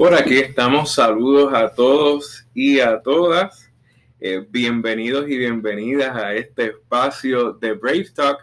Por 0.00 0.14
aquí 0.14 0.38
estamos. 0.38 0.94
Saludos 0.94 1.52
a 1.52 1.74
todos 1.74 2.46
y 2.54 2.80
a 2.80 3.02
todas. 3.02 3.70
Eh, 4.18 4.42
bienvenidos 4.48 5.28
y 5.28 5.36
bienvenidas 5.36 6.16
a 6.16 6.32
este 6.32 6.68
espacio 6.68 7.52
de 7.52 7.74
Brave 7.74 8.08
Talk. 8.14 8.38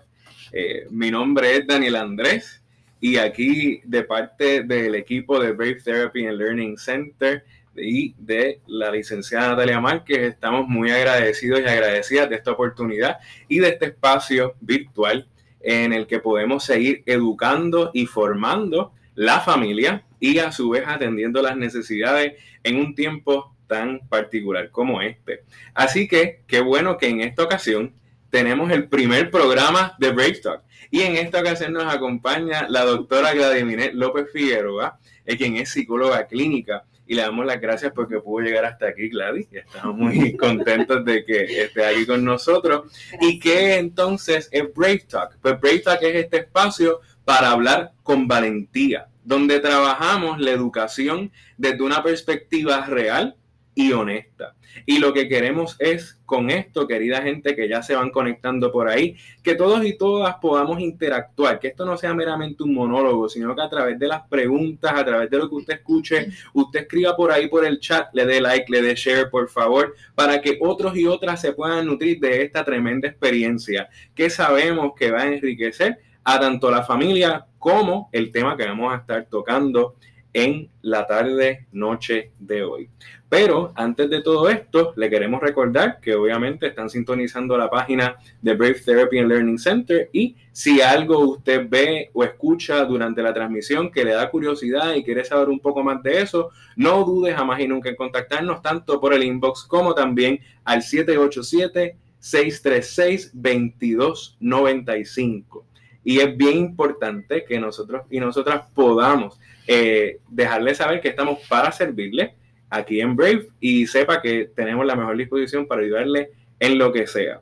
Eh, 0.52 0.86
mi 0.92 1.10
nombre 1.10 1.58
es 1.58 1.66
Daniel 1.66 1.96
Andrés 1.96 2.62
y 3.02 3.18
aquí 3.18 3.82
de 3.86 4.04
parte 4.04 4.62
del 4.66 4.94
equipo 4.94 5.40
de 5.40 5.54
Brave 5.54 5.82
Therapy 5.84 6.28
and 6.28 6.38
Learning 6.38 6.78
Center 6.78 7.44
y 7.76 8.14
de 8.20 8.62
la 8.68 8.92
licenciada 8.92 9.48
Natalia 9.48 9.82
Márquez 9.82 10.20
estamos 10.20 10.68
muy 10.68 10.92
agradecidos 10.92 11.62
y 11.62 11.66
agradecidas 11.66 12.30
de 12.30 12.36
esta 12.36 12.52
oportunidad 12.52 13.18
y 13.48 13.58
de 13.58 13.70
este 13.70 13.86
espacio 13.88 14.54
virtual 14.62 15.28
en 15.62 15.92
el 15.92 16.06
que 16.06 16.20
podemos 16.20 16.64
seguir 16.64 17.02
educando 17.08 17.90
y 17.96 18.06
formando 18.06 18.94
la 19.18 19.42
familia 19.42 20.04
y 20.20 20.38
a 20.38 20.52
su 20.52 20.70
vez 20.70 20.84
atendiendo 20.86 21.42
las 21.42 21.58
necesidades 21.58 22.34
en 22.64 22.78
un 22.78 22.94
tiempo 22.94 23.56
tan 23.66 24.08
particular 24.08 24.70
como 24.70 25.02
este. 25.02 25.44
Así 25.74 26.08
que 26.08 26.44
qué 26.48 26.62
bueno 26.62 26.98
que 26.98 27.08
en 27.08 27.22
esta 27.22 27.44
ocasión 27.44 27.96
tenemos 28.30 28.72
el 28.72 28.88
primer 28.88 29.32
programa 29.32 29.96
de 29.98 30.12
Break 30.12 30.42
Talk. 30.42 30.62
Y 30.92 31.02
en 31.02 31.18
esta 31.18 31.42
ocasión 31.42 31.74
nos 31.74 31.92
acompaña 31.92 32.68
la 32.70 32.86
doctora 32.86 33.34
Vladimir 33.34 33.92
López 33.96 34.28
Figueroa, 34.32 35.00
quien 35.26 35.58
es 35.58 35.72
psicóloga 35.72 36.28
clínica. 36.28 36.86
Y 37.08 37.16
le 37.16 37.24
damos 37.24 37.46
las 37.46 37.60
gracias 37.60 37.94
porque 37.96 38.20
pudo 38.20 38.46
llegar 38.46 38.66
hasta 38.66 38.88
aquí, 38.88 39.10
Gladys. 39.10 39.48
Estamos 39.52 39.96
muy 39.96 40.36
contentos 40.38 41.04
de 41.04 41.26
que 41.26 41.64
esté 41.64 41.86
aquí 41.86 42.06
con 42.06 42.24
nosotros. 42.24 42.92
Y 43.20 43.40
que 43.40 43.78
entonces 43.78 44.48
es 44.52 44.72
Break 44.76 45.08
Talk. 45.08 45.38
Pues 45.42 45.60
Break 45.60 45.84
Talk 45.84 46.04
es 46.04 46.16
este 46.16 46.38
espacio 46.38 47.00
para 47.28 47.52
hablar 47.52 47.92
con 48.04 48.26
valentía, 48.26 49.10
donde 49.26 49.60
trabajamos 49.60 50.40
la 50.40 50.52
educación 50.52 51.30
desde 51.58 51.84
una 51.84 52.02
perspectiva 52.02 52.86
real 52.86 53.36
y 53.76 53.92
honesta. 53.92 54.56
Y 54.86 55.00
lo 55.00 55.12
que 55.12 55.28
queremos 55.28 55.76
es 55.80 56.22
con 56.26 56.50
esto, 56.50 56.88
querida 56.88 57.22
gente 57.22 57.54
que 57.54 57.68
ya 57.68 57.84
se 57.84 57.96
van 57.96 58.12
conectando 58.12 58.72
por 58.72 58.88
ahí, 58.88 59.18
que 59.44 59.56
todos 59.56 59.86
y 59.86 59.98
todas 59.98 60.36
podamos 60.36 60.80
interactuar, 60.80 61.60
que 61.60 61.68
esto 61.68 61.86
no 61.86 61.98
sea 61.98 62.14
meramente 62.14 62.64
un 62.64 62.74
monólogo, 62.74 63.28
sino 63.28 63.54
que 63.54 63.62
a 63.62 63.70
través 63.70 64.00
de 64.00 64.08
las 64.08 64.26
preguntas, 64.30 64.94
a 64.96 65.04
través 65.04 65.30
de 65.30 65.38
lo 65.38 65.50
que 65.50 65.56
usted 65.56 65.74
escuche, 65.74 66.30
usted 66.54 66.80
escriba 66.84 67.14
por 67.18 67.34
ahí 67.34 67.50
por 67.50 67.66
el 67.66 67.82
chat, 67.82 68.08
le 68.14 68.26
dé 68.26 68.40
like, 68.40 68.72
le 68.72 68.82
dé 68.82 68.96
share, 68.96 69.30
por 69.30 69.50
favor, 69.50 69.94
para 70.16 70.40
que 70.40 70.60
otros 70.62 70.96
y 70.96 71.06
otras 71.06 71.42
se 71.42 71.52
puedan 71.52 71.88
nutrir 71.88 72.22
de 72.22 72.44
esta 72.44 72.64
tremenda 72.64 73.10
experiencia 73.10 73.90
que 74.16 74.30
sabemos 74.30 74.94
que 74.96 75.12
va 75.12 75.24
a 75.24 75.34
enriquecer 75.34 76.07
a 76.30 76.42
tanto 76.42 76.70
la 76.70 76.84
familia 76.84 77.46
como 77.58 78.10
el 78.12 78.34
tema 78.34 78.58
que 78.58 78.66
vamos 78.66 78.94
a 78.94 78.98
estar 78.98 79.28
tocando 79.30 79.96
en 80.34 80.70
la 80.82 81.08
tarde 81.08 81.68
noche 81.72 82.34
de 82.38 82.64
hoy. 82.64 82.90
Pero 83.30 83.72
antes 83.76 84.10
de 84.10 84.22
todo 84.22 84.50
esto, 84.50 84.92
le 84.98 85.10
queremos 85.10 85.40
recordar 85.40 86.02
que 86.02 86.16
obviamente 86.16 86.68
están 86.68 86.90
sintonizando 86.90 87.58
la 87.58 87.70
página 87.70 88.18
de 88.42 88.56
Brave 88.56 88.82
Therapy 88.86 89.20
and 89.20 89.30
Learning 89.30 89.58
Center 89.58 90.10
y 90.12 90.36
si 90.52 90.82
algo 90.82 91.20
usted 91.20 91.66
ve 91.70 92.10
o 92.12 92.26
escucha 92.26 92.84
durante 92.84 93.24
la 93.24 93.34
transmisión 93.34 93.90
que 93.90 94.04
le 94.04 94.12
da 94.12 94.30
curiosidad 94.30 94.96
y 94.96 95.06
quiere 95.06 95.24
saber 95.24 95.48
un 95.48 95.62
poco 95.62 95.82
más 95.82 96.04
de 96.04 96.24
eso, 96.24 96.50
no 96.76 97.06
dude 97.06 97.34
jamás 97.34 97.62
y 97.62 97.70
nunca 97.70 97.88
en 97.88 97.96
contactarnos 97.96 98.62
tanto 98.62 99.00
por 99.00 99.14
el 99.14 99.24
inbox 99.24 99.64
como 99.64 99.96
también 99.96 100.42
al 100.66 100.84
787 100.84 101.96
636 102.20 103.32
2295 103.34 105.68
y 106.08 106.22
es 106.22 106.38
bien 106.38 106.56
importante 106.58 107.44
que 107.44 107.60
nosotros 107.60 108.04
y 108.10 108.22
nosotras 108.22 108.66
podamos 108.74 109.38
eh, 109.68 110.20
dejarle 110.30 110.74
saber 110.74 111.02
que 111.02 111.10
estamos 111.10 111.40
para 111.50 111.70
servirle 111.74 112.34
aquí 112.70 113.02
en 113.02 113.14
Brave 113.14 113.50
y 113.60 113.86
sepa 113.88 114.22
que 114.22 114.50
tenemos 114.56 114.86
la 114.86 114.96
mejor 114.96 115.18
disposición 115.18 115.68
para 115.68 115.82
ayudarle 115.82 116.32
en 116.62 116.78
lo 116.78 116.94
que 116.94 117.08
sea. 117.08 117.42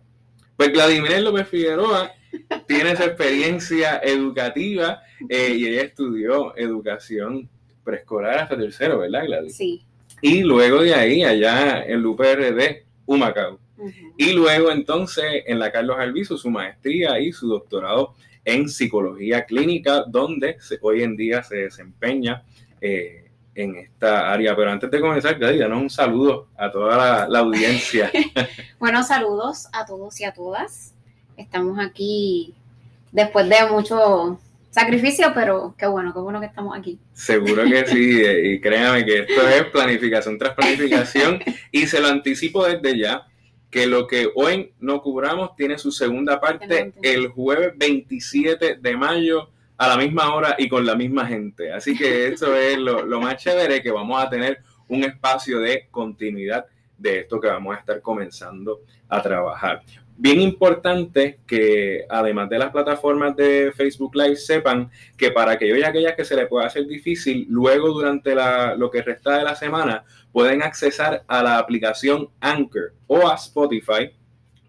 Pues 0.58 0.72
Vladimir 0.72 1.20
López 1.20 1.48
Figueroa 1.48 2.12
tiene 2.68 2.94
esa 2.94 3.06
experiencia 3.06 4.00
educativa 4.00 5.00
eh, 5.30 5.54
y 5.56 5.68
ella 5.68 5.84
estudió 5.84 6.58
educación 6.58 7.48
preescolar 7.84 8.40
hasta 8.40 8.58
tercero, 8.58 8.98
¿verdad, 8.98 9.28
Gladys? 9.28 9.56
Sí. 9.56 9.86
Y 10.22 10.42
luego 10.42 10.82
de 10.82 10.96
ahí, 10.96 11.24
allá 11.24 11.84
en 11.84 12.00
el 12.00 12.06
UPRD, 12.08 12.84
Humacao. 13.06 13.60
Y 14.18 14.34
luego 14.34 14.72
entonces 14.72 15.44
en 15.46 15.60
la 15.60 15.72
Carlos 15.72 15.98
Alviso, 16.00 16.38
su 16.38 16.50
maestría 16.50 17.20
y 17.20 17.32
su 17.32 17.48
doctorado 17.48 18.16
en 18.44 18.70
psicología 18.70 19.46
clínica, 19.46 20.04
donde 20.08 20.58
hoy 20.82 21.04
en 21.04 21.18
día 21.18 21.44
se 21.44 21.58
desempeña 21.58 22.44
eh, 22.80 23.32
en 23.56 23.76
esta 23.76 24.32
área. 24.32 24.56
Pero 24.56 24.72
antes 24.72 24.92
de 24.92 25.02
comenzar, 25.02 25.40
danos 25.40 25.82
un 25.82 25.90
saludo 25.90 26.48
a 26.56 26.72
toda 26.72 27.28
la, 27.28 27.40
audiencia. 27.40 28.12
Buenos 28.80 29.08
saludos 29.08 29.68
a 29.74 29.86
todos 29.86 30.20
y 30.22 30.26
a 30.26 30.34
todas. 30.34 30.94
Estamos 31.36 31.80
aquí 31.80 32.54
después 33.12 33.50
de 33.50 33.66
mucho 33.70 34.40
sacrificio, 34.70 35.32
pero 35.34 35.74
qué 35.78 35.88
bueno, 35.88 36.14
qué 36.14 36.20
bueno 36.20 36.40
que 36.40 36.46
estamos 36.48 36.78
aquí. 36.78 37.00
Seguro 37.14 37.64
que 37.64 37.88
sí, 37.88 38.22
y 38.44 38.62
créame 38.62 39.06
que 39.06 39.20
esto 39.20 39.48
es 39.48 39.64
planificación 39.66 40.38
tras 40.38 40.54
planificación 40.54 41.40
y 41.72 41.88
se 41.88 42.00
lo 42.00 42.10
anticipo 42.10 42.66
desde 42.66 43.00
ya 43.00 43.26
que 43.76 43.88
lo 43.88 44.08
que 44.08 44.32
hoy 44.36 44.72
no 44.80 45.02
cubramos 45.02 45.54
tiene 45.58 45.78
su 45.78 45.92
segunda 45.92 46.40
parte 46.40 46.94
el 47.02 47.28
jueves 47.28 47.74
27 47.76 48.78
de 48.78 48.96
mayo 48.96 49.50
a 49.76 49.90
la 49.90 49.98
misma 49.98 50.34
hora 50.34 50.56
y 50.58 50.70
con 50.70 50.86
la 50.86 50.96
misma 50.96 51.28
gente. 51.28 51.74
Así 51.74 51.94
que 51.94 52.30
eso 52.30 52.56
es 52.56 52.78
lo, 52.78 53.06
lo 53.06 53.20
más 53.20 53.36
chévere, 53.36 53.84
que 53.84 53.92
vamos 53.92 54.24
a 54.24 54.30
tener 54.30 54.60
un 54.88 55.04
espacio 55.04 55.60
de 55.60 55.90
continuidad 55.92 56.66
de 56.98 57.20
esto 57.20 57.38
que 57.38 57.50
vamos 57.50 57.76
a 57.76 57.80
estar 57.80 58.02
comenzando 58.02 58.80
a 59.10 59.22
trabajar 59.22 59.82
bien 60.18 60.40
importante 60.42 61.40
que 61.46 62.06
además 62.10 62.50
de 62.50 62.60
las 62.60 62.72
plataformas 62.72 63.36
de 63.36 63.72
Facebook 63.76 64.16
Live 64.16 64.38
sepan 64.38 64.90
que 65.18 65.32
para 65.32 65.54
aquellos 65.54 65.78
y 65.78 65.84
aquellas 65.84 66.16
que 66.16 66.24
se 66.24 66.36
les 66.36 66.48
pueda 66.48 66.68
hacer 66.68 66.88
difícil, 66.88 67.46
luego 67.50 67.90
durante 67.90 68.34
la, 68.34 68.76
lo 68.76 68.90
que 68.90 69.02
resta 69.02 69.38
de 69.38 69.44
la 69.44 69.56
semana 69.56 70.06
pueden 70.36 70.64
accesar 70.64 71.24
a 71.28 71.42
la 71.42 71.58
aplicación 71.58 72.28
Anchor 72.42 72.94
o 73.08 73.26
a 73.26 73.36
Spotify 73.36 74.12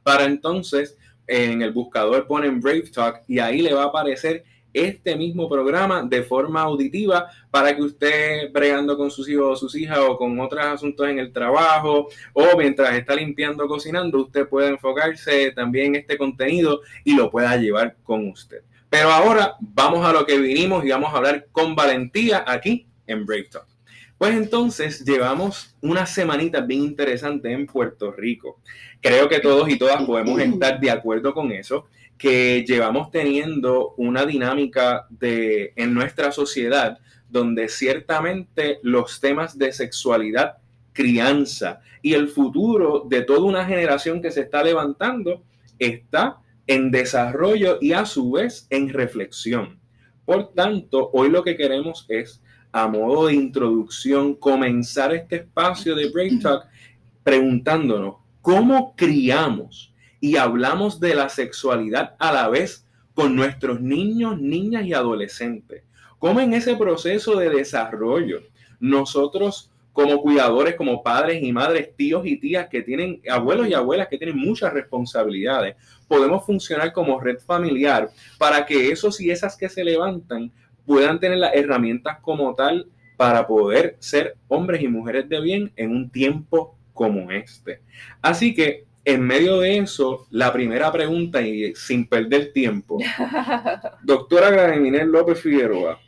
para 0.05 0.23
entonces 0.23 0.97
en 1.27 1.61
el 1.61 1.73
buscador 1.73 2.25
ponen 2.29 2.61
Brave 2.61 2.89
Talk 2.95 3.23
y 3.27 3.41
ahí 3.41 3.63
le 3.63 3.75
va 3.75 3.83
a 3.83 3.87
aparecer 3.87 4.45
este 4.73 5.17
mismo 5.17 5.49
programa 5.49 6.05
de 6.05 6.23
forma 6.23 6.61
auditiva 6.61 7.29
para 7.51 7.75
que 7.75 7.83
usted 7.83 8.53
bregando 8.53 8.97
con 8.97 9.11
sus 9.11 9.29
hijos 9.29 9.45
o 9.45 9.57
sus 9.57 9.75
hijas 9.75 9.99
o 9.99 10.17
con 10.17 10.39
otros 10.39 10.65
asuntos 10.65 11.09
en 11.09 11.19
el 11.19 11.33
trabajo 11.33 12.11
o 12.33 12.57
mientras 12.57 12.95
está 12.95 13.17
limpiando, 13.17 13.67
cocinando, 13.67 14.23
usted 14.23 14.47
puede 14.49 14.69
enfocarse 14.69 15.51
también 15.51 15.97
en 15.97 16.03
este 16.03 16.17
contenido 16.17 16.83
y 17.03 17.17
lo 17.17 17.29
pueda 17.29 17.57
llevar 17.57 17.97
con 18.05 18.29
usted. 18.29 18.63
Pero 18.89 19.11
ahora 19.11 19.57
vamos 19.59 20.07
a 20.07 20.13
lo 20.13 20.25
que 20.25 20.39
vinimos 20.39 20.85
y 20.85 20.91
vamos 20.91 21.13
a 21.13 21.17
hablar 21.17 21.49
con 21.51 21.75
valentía 21.75 22.45
aquí 22.47 22.87
en 23.09 23.27
Break 23.27 23.51
Talk. 23.51 23.76
Pues 24.19 24.35
entonces 24.35 25.05
llevamos 25.05 25.77
una 25.83 26.07
semanita 26.07 26.61
bien 26.61 26.83
interesante 26.83 27.53
en 27.53 27.67
Puerto 27.67 28.13
Rico. 28.13 28.61
Creo 29.03 29.29
que 29.29 29.41
todos 29.41 29.69
y 29.69 29.77
todas 29.77 30.03
podemos 30.05 30.41
estar 30.41 30.81
de 30.81 30.91
acuerdo 30.91 31.35
con 31.35 31.53
eso 31.53 31.87
que 32.17 32.65
llevamos 32.67 33.11
teniendo 33.11 33.95
una 33.99 34.25
dinámica 34.25 35.07
de, 35.11 35.73
en 35.77 35.93
nuestra 35.93 36.33
sociedad 36.33 36.99
donde 37.29 37.69
ciertamente 37.69 38.79
los 38.83 39.21
temas 39.21 39.59
de 39.59 39.73
sexualidad, 39.73 40.59
crianza 40.93 41.81
y 42.01 42.15
el 42.15 42.29
futuro 42.29 43.05
de 43.07 43.23
toda 43.23 43.41
una 43.41 43.67
generación 43.67 44.23
que 44.23 44.31
se 44.31 44.43
está 44.43 44.63
levantando 44.63 45.43
está 45.79 46.39
en 46.67 46.91
desarrollo 46.91 47.79
y 47.81 47.93
a 47.93 48.07
su 48.07 48.31
vez 48.31 48.67
en 48.71 48.89
reflexión. 48.89 49.79
Por 50.25 50.55
tanto, 50.55 51.11
hoy 51.13 51.31
lo 51.31 51.45
que 51.45 51.57
queremos 51.57 52.07
es, 52.09 52.43
a 52.77 52.89
modo 52.89 53.27
de 53.27 53.35
introducción, 53.35 54.35
comenzar 54.35 55.15
este 55.15 55.37
espacio 55.37 55.95
de 55.95 56.11
Break 56.11 56.43
Talk 56.43 56.65
preguntándonos, 57.23 58.17
¿cómo 58.43 58.95
criamos? 58.97 59.93
y 60.21 60.37
hablamos 60.37 60.99
de 60.99 61.15
la 61.15 61.29
sexualidad 61.29 62.15
a 62.19 62.33
la 62.33 62.49
vez 62.49 62.87
con 63.15 63.37
nuestros 63.37 63.81
niños, 63.81 64.41
niñas 64.41 64.85
y 64.85 64.93
adolescentes. 64.93 65.85
Como 66.19 66.41
en 66.41 66.55
ese 66.55 66.77
proceso 66.77 67.37
de 67.37 67.51
desarrollo 67.51 68.41
nosotros 68.81 69.71
como 69.93 70.21
cuidadores, 70.21 70.75
como 70.75 71.03
padres 71.03 71.43
y 71.43 71.53
madres, 71.53 71.95
tíos 71.97 72.27
y 72.27 72.37
tías 72.37 72.69
que 72.69 72.83
tienen, 72.83 73.23
abuelos 73.31 73.69
y 73.69 73.75
abuelas 73.75 74.09
que 74.09 74.19
tienen 74.19 74.37
muchas 74.37 74.73
responsabilidades, 74.73 75.77
podemos 76.07 76.45
funcionar 76.45 76.93
como 76.93 77.19
red 77.19 77.39
familiar 77.39 78.11
para 78.37 78.67
que 78.67 78.91
esos 78.91 79.21
y 79.21 79.31
esas 79.31 79.57
que 79.57 79.71
se 79.71 79.85
levantan 79.85 80.53
puedan 80.87 81.21
tener 81.21 81.39
las 81.39 81.55
herramientas 81.55 82.19
como 82.21 82.55
tal 82.55 82.89
para 83.17 83.47
poder 83.47 83.97
ser 83.99 84.37
hombres 84.49 84.83
y 84.83 84.89
mujeres 84.89 85.29
de 85.29 85.41
bien 85.41 85.73
en 85.77 85.91
un 85.91 86.11
tiempo 86.11 86.77
como 86.93 87.31
este. 87.31 87.81
Así 88.23 88.55
que 88.55 88.85
en 89.05 89.23
medio 89.23 89.61
de 89.61 89.79
eso, 89.79 90.27
la 90.31 90.53
primera 90.53 90.91
pregunta, 90.91 91.41
y 91.41 91.75
sin 91.77 92.09
perder 92.09 92.53
tiempo, 92.53 92.99
doctora 94.03 94.51
Gradiminer 94.51 95.07
López 95.07 95.41
Figueroa, 95.41 96.01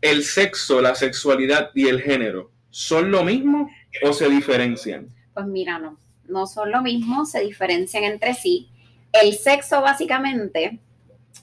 el 0.00 0.24
sexo, 0.24 0.80
la 0.80 0.94
sexualidad 0.94 1.70
y 1.74 1.88
el 1.88 2.00
género 2.00 2.50
¿son 2.76 3.10
lo 3.10 3.24
mismo 3.24 3.70
o 4.02 4.12
se 4.12 4.28
diferencian? 4.28 5.08
Pues 5.32 5.46
mira, 5.46 5.78
no, 5.78 5.98
no 6.28 6.46
son 6.46 6.70
lo 6.70 6.82
mismo, 6.82 7.24
se 7.24 7.40
diferencian 7.40 8.04
entre 8.04 8.34
sí. 8.34 8.68
El 9.12 9.32
sexo 9.32 9.80
básicamente 9.80 10.78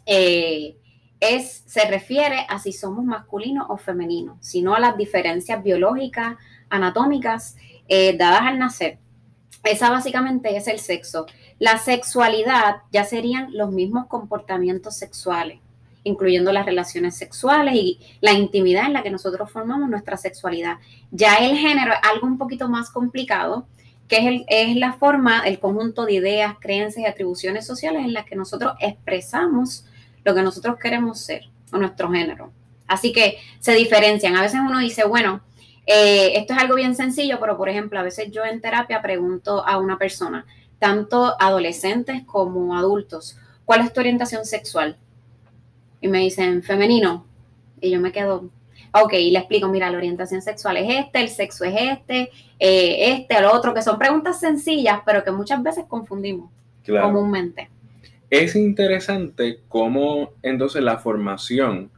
eh, 0.05 0.75
es, 1.23 1.63
se 1.65 1.85
refiere 1.85 2.45
a 2.49 2.59
si 2.59 2.71
somos 2.71 3.05
masculinos 3.05 3.67
o 3.69 3.77
femeninos, 3.77 4.37
sino 4.41 4.75
a 4.75 4.79
las 4.79 4.97
diferencias 4.97 5.63
biológicas, 5.63 6.37
anatómicas, 6.69 7.55
eh, 7.87 8.17
dadas 8.17 8.41
al 8.43 8.59
nacer. 8.59 8.97
Esa 9.63 9.89
básicamente 9.89 10.55
es 10.57 10.67
el 10.67 10.79
sexo. 10.79 11.25
La 11.59 11.77
sexualidad 11.77 12.77
ya 12.91 13.05
serían 13.05 13.55
los 13.55 13.71
mismos 13.71 14.07
comportamientos 14.07 14.97
sexuales, 14.97 15.59
incluyendo 16.03 16.51
las 16.51 16.65
relaciones 16.65 17.15
sexuales 17.15 17.75
y 17.75 17.99
la 18.19 18.33
intimidad 18.33 18.87
en 18.87 18.93
la 18.93 19.03
que 19.03 19.09
nosotros 19.09 19.49
formamos 19.49 19.89
nuestra 19.89 20.17
sexualidad. 20.17 20.79
Ya 21.11 21.35
el 21.35 21.55
género 21.57 21.93
es 21.93 21.99
algo 22.11 22.27
un 22.27 22.37
poquito 22.37 22.67
más 22.67 22.89
complicado, 22.89 23.65
que 24.09 24.17
es, 24.17 24.25
el, 24.25 24.45
es 24.49 24.75
la 24.75 24.93
forma, 24.93 25.39
el 25.45 25.59
conjunto 25.59 26.05
de 26.05 26.13
ideas, 26.13 26.55
creencias 26.59 27.05
y 27.05 27.09
atribuciones 27.09 27.65
sociales 27.65 28.03
en 28.03 28.13
las 28.13 28.25
que 28.25 28.35
nosotros 28.35 28.73
expresamos 28.81 29.85
lo 30.23 30.35
que 30.35 30.41
nosotros 30.41 30.77
queremos 30.81 31.19
ser 31.19 31.43
o 31.71 31.77
nuestro 31.77 32.11
género. 32.11 32.51
Así 32.87 33.11
que 33.11 33.37
se 33.59 33.73
diferencian. 33.73 34.35
A 34.35 34.41
veces 34.41 34.59
uno 34.65 34.79
dice, 34.79 35.05
bueno, 35.05 35.41
eh, 35.85 36.33
esto 36.35 36.53
es 36.53 36.59
algo 36.59 36.75
bien 36.75 36.95
sencillo, 36.95 37.39
pero 37.39 37.57
por 37.57 37.69
ejemplo, 37.69 37.99
a 37.99 38.03
veces 38.03 38.31
yo 38.31 38.45
en 38.45 38.61
terapia 38.61 39.01
pregunto 39.01 39.65
a 39.65 39.77
una 39.77 39.97
persona, 39.97 40.45
tanto 40.79 41.35
adolescentes 41.39 42.23
como 42.25 42.77
adultos, 42.77 43.37
¿cuál 43.65 43.81
es 43.81 43.93
tu 43.93 43.99
orientación 43.99 44.45
sexual? 44.45 44.97
Y 46.01 46.07
me 46.07 46.19
dicen, 46.19 46.63
femenino. 46.63 47.25
Y 47.81 47.91
yo 47.91 47.99
me 47.99 48.11
quedo, 48.11 48.49
ok, 48.93 49.13
y 49.13 49.31
le 49.31 49.39
explico, 49.39 49.67
mira, 49.67 49.89
la 49.89 49.97
orientación 49.97 50.41
sexual 50.41 50.77
es 50.77 51.05
este, 51.05 51.21
el 51.21 51.29
sexo 51.29 51.65
es 51.65 51.75
este, 51.75 52.29
eh, 52.59 53.13
este, 53.13 53.37
el 53.37 53.45
otro, 53.45 53.73
que 53.73 53.81
son 53.81 53.97
preguntas 53.97 54.39
sencillas, 54.39 54.99
pero 55.05 55.23
que 55.23 55.31
muchas 55.31 55.61
veces 55.61 55.85
confundimos 55.87 56.49
comúnmente. 56.85 57.69
Es 58.33 58.55
interesante 58.55 59.59
cómo 59.67 60.33
entonces 60.41 60.81
la 60.81 60.97
formación 60.97 61.91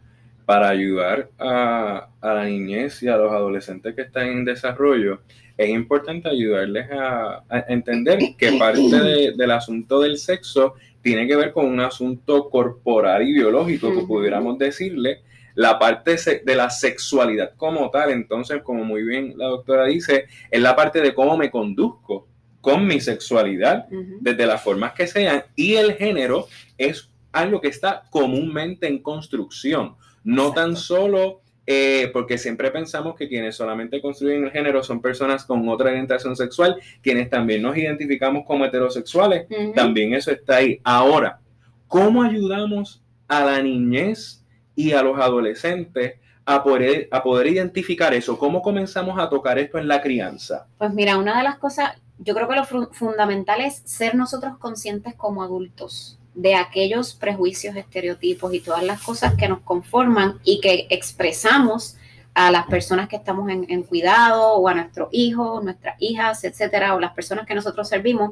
para 0.45 0.67
ayudar 0.67 1.29
a, 1.39 2.09
la 2.21 2.43
niñez 2.43 3.01
y 3.03 3.07
a 3.07 3.15
los 3.15 3.31
adolescentes 3.31 3.95
que 3.95 4.01
están 4.01 4.27
en 4.27 4.43
desarrollo, 4.43 5.21
es 5.55 5.69
importante 5.69 6.27
ayudarles 6.27 6.87
a, 6.91 7.41
entender 7.69 8.19
que 8.37 8.51
parte 8.59 9.33
del 9.33 9.51
asunto 9.51 10.01
del 10.01 10.17
sexo 10.17 10.73
tiene 11.01 11.25
que 11.25 11.37
ver 11.37 11.53
con 11.53 11.67
un 11.67 11.79
asunto 11.79 12.49
corporal 12.49 13.25
y 13.25 13.31
biológico, 13.31 13.95
que 13.95 14.05
pudiéramos 14.05 14.57
decirle, 14.57 15.21
la 15.53 15.79
parte 15.79 16.17
de 16.43 16.55
la 16.57 16.69
sexualidad 16.69 17.53
como 17.55 17.89
tal, 17.91 18.11
entonces, 18.11 18.61
como 18.61 18.83
muy 18.83 19.05
bien 19.05 19.35
la 19.38 19.45
doctora 19.45 19.85
dice, 19.85 20.25
es 20.51 20.61
la 20.61 20.75
parte 20.75 20.99
de 20.99 21.13
cómo 21.13 21.38
me 21.38 21.49
conduzco 21.49 22.27
con 22.65 22.88
mi 22.88 23.00
sexualidad, 23.00 23.85
desde 24.21 24.47
las 24.47 24.63
formas 24.63 24.94
que 24.94 25.06
sean, 25.06 25.44
y 25.56 25.75
el 25.75 25.94
género 25.94 26.47
es 26.79 27.12
algo 27.31 27.62
que 27.62 27.67
está 27.67 28.06
comúnmente 28.09 28.88
en 28.88 29.03
construcción. 29.03 29.94
No 30.23 30.51
tan 30.51 30.75
solo 30.75 31.41
eh, 31.67 32.09
porque 32.12 32.39
siempre 32.39 32.71
pensamos 32.71 33.15
que 33.15 33.29
quienes 33.29 33.56
solamente 33.56 34.01
construyen 34.01 34.45
el 34.45 34.51
género 34.51 34.81
son 34.81 35.00
personas 35.00 35.45
con 35.45 35.69
otra 35.69 35.91
orientación 35.91 36.35
sexual, 36.35 36.77
quienes 37.03 37.29
también 37.29 37.62
nos 37.62 37.77
identificamos 37.77 38.47
como 38.47 38.65
heterosexuales, 38.65 39.45
también 39.75 40.15
eso 40.15 40.31
está 40.31 40.56
ahí. 40.56 40.81
Ahora, 40.83 41.39
¿cómo 41.88 42.23
ayudamos 42.23 43.03
a 43.27 43.45
la 43.45 43.62
niñez 43.62 44.44
y 44.75 44.94
a 44.94 45.03
los 45.03 45.19
adolescentes 45.19 46.15
a 46.45 46.63
poder, 46.63 47.09
a 47.12 47.21
poder 47.21 47.45
identificar 47.45 48.12
eso? 48.15 48.39
¿Cómo 48.39 48.63
comenzamos 48.63 49.19
a 49.19 49.29
tocar 49.29 49.59
esto 49.59 49.77
en 49.77 49.88
la 49.88 50.01
crianza? 50.01 50.65
Pues 50.79 50.91
mira, 50.95 51.15
una 51.19 51.38
de 51.38 51.44
las 51.44 51.59
cosas, 51.59 52.01
yo 52.17 52.33
creo 52.33 52.47
que 52.47 52.56
lo 52.56 52.65
fundamental 52.91 53.62
es 53.62 53.81
ser 53.85 54.15
nosotros 54.15 54.57
conscientes 54.57 55.15
como 55.15 55.44
adultos 55.44 56.17
de 56.33 56.56
aquellos 56.56 57.13
prejuicios, 57.13 57.75
estereotipos 57.75 58.53
y 58.53 58.59
todas 58.59 58.83
las 58.83 59.01
cosas 59.01 59.35
que 59.35 59.47
nos 59.47 59.62
conforman 59.62 60.39
y 60.44 60.59
que 60.59 60.85
expresamos 60.89 61.97
a 62.33 62.51
las 62.51 62.67
personas 62.67 63.07
que 63.07 63.15
estamos 63.15 63.50
en, 63.50 63.83
cuidado 63.83 64.56
o 64.56 64.67
a 64.67 64.73
nuestros 64.73 65.07
hijos, 65.13 65.63
nuestras 65.63 65.95
hijas, 66.00 66.44
etcétera, 66.44 66.94
o 66.94 67.00
las 67.00 67.13
personas 67.13 67.45
que 67.45 67.56
nosotros 67.56 67.88
servimos, 67.88 68.31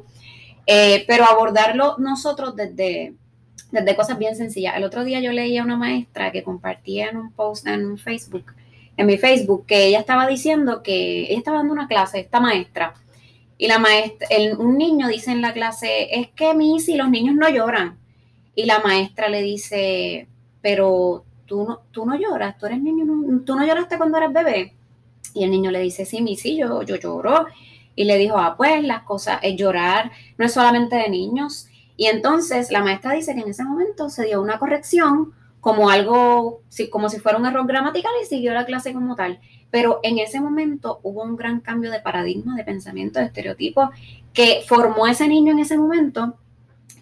eh, 0.66 1.04
pero 1.06 1.24
abordarlo 1.24 1.96
nosotros 1.98 2.54
desde, 2.54 3.14
desde 3.72 3.96
cosas 3.96 4.18
bien 4.18 4.36
sencillas. 4.36 4.76
El 4.76 4.84
otro 4.84 5.04
día 5.04 5.20
yo 5.20 5.32
leía 5.32 5.62
a 5.62 5.64
una 5.64 5.78
maestra 5.78 6.32
que 6.32 6.42
compartía 6.42 7.08
en 7.08 7.16
un 7.16 7.32
post 7.32 7.66
en 7.66 7.96
Facebook, 7.96 8.52
en 8.98 9.06
mi 9.06 9.16
Facebook, 9.16 9.64
que 9.64 9.86
ella 9.86 10.00
estaba 10.00 10.26
diciendo 10.26 10.82
que 10.82 11.22
ella 11.30 11.38
estaba 11.38 11.56
dando 11.58 11.72
una 11.72 11.88
clase, 11.88 12.20
esta 12.20 12.40
maestra, 12.40 12.92
y 13.56 13.68
la 13.68 13.78
maestra, 13.78 14.28
un 14.58 14.76
niño 14.76 15.08
dice 15.08 15.30
en 15.30 15.40
la 15.40 15.52
clase, 15.52 16.18
es 16.18 16.28
que 16.30 16.54
si 16.80 16.96
los 16.96 17.08
niños 17.08 17.34
no 17.36 17.48
lloran. 17.48 17.98
Y 18.54 18.66
la 18.66 18.80
maestra 18.80 19.28
le 19.28 19.42
dice, 19.42 20.28
pero 20.60 21.24
tú 21.46 21.64
no, 21.64 21.80
tú 21.90 22.06
no 22.06 22.16
lloras, 22.16 22.58
tú 22.58 22.66
eres 22.66 22.80
niño, 22.80 23.04
tú 23.44 23.56
no 23.56 23.66
lloraste 23.66 23.96
cuando 23.96 24.18
eras 24.18 24.32
bebé. 24.32 24.74
Y 25.34 25.44
el 25.44 25.50
niño 25.50 25.70
le 25.70 25.80
dice, 25.80 26.04
sí, 26.04 26.36
sí, 26.36 26.56
yo, 26.56 26.82
yo 26.82 26.96
lloro. 26.96 27.46
Y 27.96 28.04
le 28.04 28.18
dijo, 28.18 28.38
ah, 28.38 28.54
pues 28.56 28.82
las 28.82 29.02
cosas, 29.02 29.38
es 29.42 29.56
llorar 29.56 30.10
no 30.36 30.44
es 30.44 30.52
solamente 30.52 30.96
de 30.96 31.08
niños. 31.08 31.68
Y 31.96 32.06
entonces 32.06 32.70
la 32.70 32.82
maestra 32.82 33.12
dice 33.12 33.34
que 33.34 33.40
en 33.40 33.48
ese 33.48 33.64
momento 33.64 34.10
se 34.10 34.26
dio 34.26 34.42
una 34.42 34.58
corrección 34.58 35.32
como 35.64 35.88
algo, 35.88 36.60
como 36.90 37.08
si 37.08 37.20
fuera 37.20 37.38
un 37.38 37.46
error 37.46 37.66
gramatical 37.66 38.12
y 38.22 38.26
siguió 38.26 38.52
la 38.52 38.66
clase 38.66 38.92
como 38.92 39.16
tal. 39.16 39.40
Pero 39.70 39.98
en 40.02 40.18
ese 40.18 40.38
momento 40.38 41.00
hubo 41.02 41.22
un 41.22 41.36
gran 41.36 41.60
cambio 41.60 41.90
de 41.90 42.00
paradigma, 42.00 42.54
de 42.54 42.64
pensamiento, 42.64 43.18
de 43.18 43.24
estereotipo, 43.24 43.88
que 44.34 44.62
formó 44.68 45.06
ese 45.06 45.26
niño 45.26 45.52
en 45.52 45.60
ese 45.60 45.78
momento, 45.78 46.36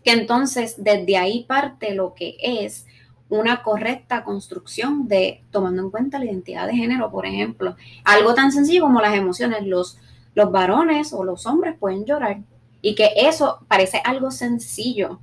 que 0.05 0.13
entonces 0.13 0.77
desde 0.79 1.17
ahí 1.17 1.43
parte 1.43 1.93
lo 1.93 2.15
que 2.15 2.37
es 2.41 2.87
una 3.29 3.65
correcta 3.65 4.23
construcción 4.23 5.09
de 5.09 5.43
tomando 5.51 5.83
en 5.83 5.91
cuenta 5.91 6.21
la 6.21 6.27
identidad 6.27 6.69
de 6.69 6.77
género, 6.77 7.11
por 7.11 7.27
ejemplo. 7.27 7.75
Algo 8.05 8.33
tan 8.33 8.53
sencillo 8.53 8.83
como 8.83 9.01
las 9.01 9.17
emociones. 9.17 9.67
Los, 9.67 9.99
los 10.37 10.53
varones 10.53 11.13
o 11.13 11.25
los 11.25 11.47
hombres 11.47 11.77
pueden 11.81 12.05
llorar 12.05 12.43
y 12.81 12.95
que 12.95 13.11
eso 13.17 13.59
parece 13.67 14.01
algo 14.05 14.31
sencillo, 14.31 15.19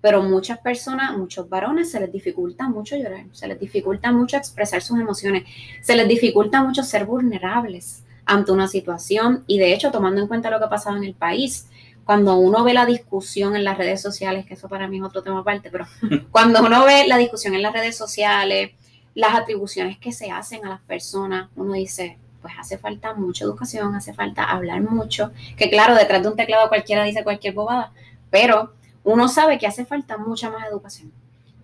pero 0.00 0.22
muchas 0.22 0.58
personas, 0.58 1.16
muchos 1.16 1.48
varones, 1.48 1.90
se 1.90 2.00
les 2.00 2.12
dificulta 2.12 2.68
mucho 2.68 2.96
llorar, 2.96 3.24
se 3.32 3.48
les 3.48 3.58
dificulta 3.58 4.12
mucho 4.12 4.36
expresar 4.36 4.82
sus 4.82 4.98
emociones, 4.98 5.44
se 5.80 5.96
les 5.96 6.06
dificulta 6.06 6.62
mucho 6.62 6.82
ser 6.82 7.06
vulnerables 7.06 8.04
ante 8.24 8.52
una 8.52 8.68
situación. 8.68 9.44
Y 9.46 9.58
de 9.58 9.72
hecho, 9.72 9.90
tomando 9.90 10.20
en 10.20 10.28
cuenta 10.28 10.50
lo 10.50 10.58
que 10.58 10.66
ha 10.66 10.70
pasado 10.70 10.96
en 10.96 11.04
el 11.04 11.14
país, 11.14 11.68
cuando 12.04 12.36
uno 12.36 12.62
ve 12.62 12.72
la 12.72 12.86
discusión 12.86 13.56
en 13.56 13.64
las 13.64 13.78
redes 13.78 14.00
sociales, 14.00 14.46
que 14.46 14.54
eso 14.54 14.68
para 14.68 14.86
mí 14.86 14.98
es 14.98 15.02
otro 15.02 15.22
tema 15.22 15.40
aparte, 15.40 15.70
pero 15.70 15.86
cuando 16.30 16.62
uno 16.62 16.84
ve 16.84 17.06
la 17.08 17.18
discusión 17.18 17.54
en 17.54 17.62
las 17.62 17.72
redes 17.72 17.96
sociales, 17.96 18.70
las 19.14 19.34
atribuciones 19.34 19.98
que 19.98 20.12
se 20.12 20.30
hacen 20.30 20.64
a 20.64 20.68
las 20.68 20.80
personas, 20.82 21.48
uno 21.56 21.72
dice, 21.72 22.18
pues 22.42 22.54
hace 22.60 22.78
falta 22.78 23.14
mucha 23.14 23.44
educación, 23.44 23.94
hace 23.94 24.14
falta 24.14 24.44
hablar 24.44 24.82
mucho, 24.82 25.32
que 25.56 25.68
claro, 25.68 25.96
detrás 25.96 26.22
de 26.22 26.28
un 26.28 26.36
teclado 26.36 26.68
cualquiera 26.68 27.02
dice 27.02 27.24
cualquier 27.24 27.54
bobada, 27.54 27.92
pero 28.30 28.74
uno 29.06 29.28
sabe 29.28 29.56
que 29.58 29.68
hace 29.68 29.84
falta 29.84 30.18
mucha 30.18 30.50
más 30.50 30.66
educación. 30.68 31.12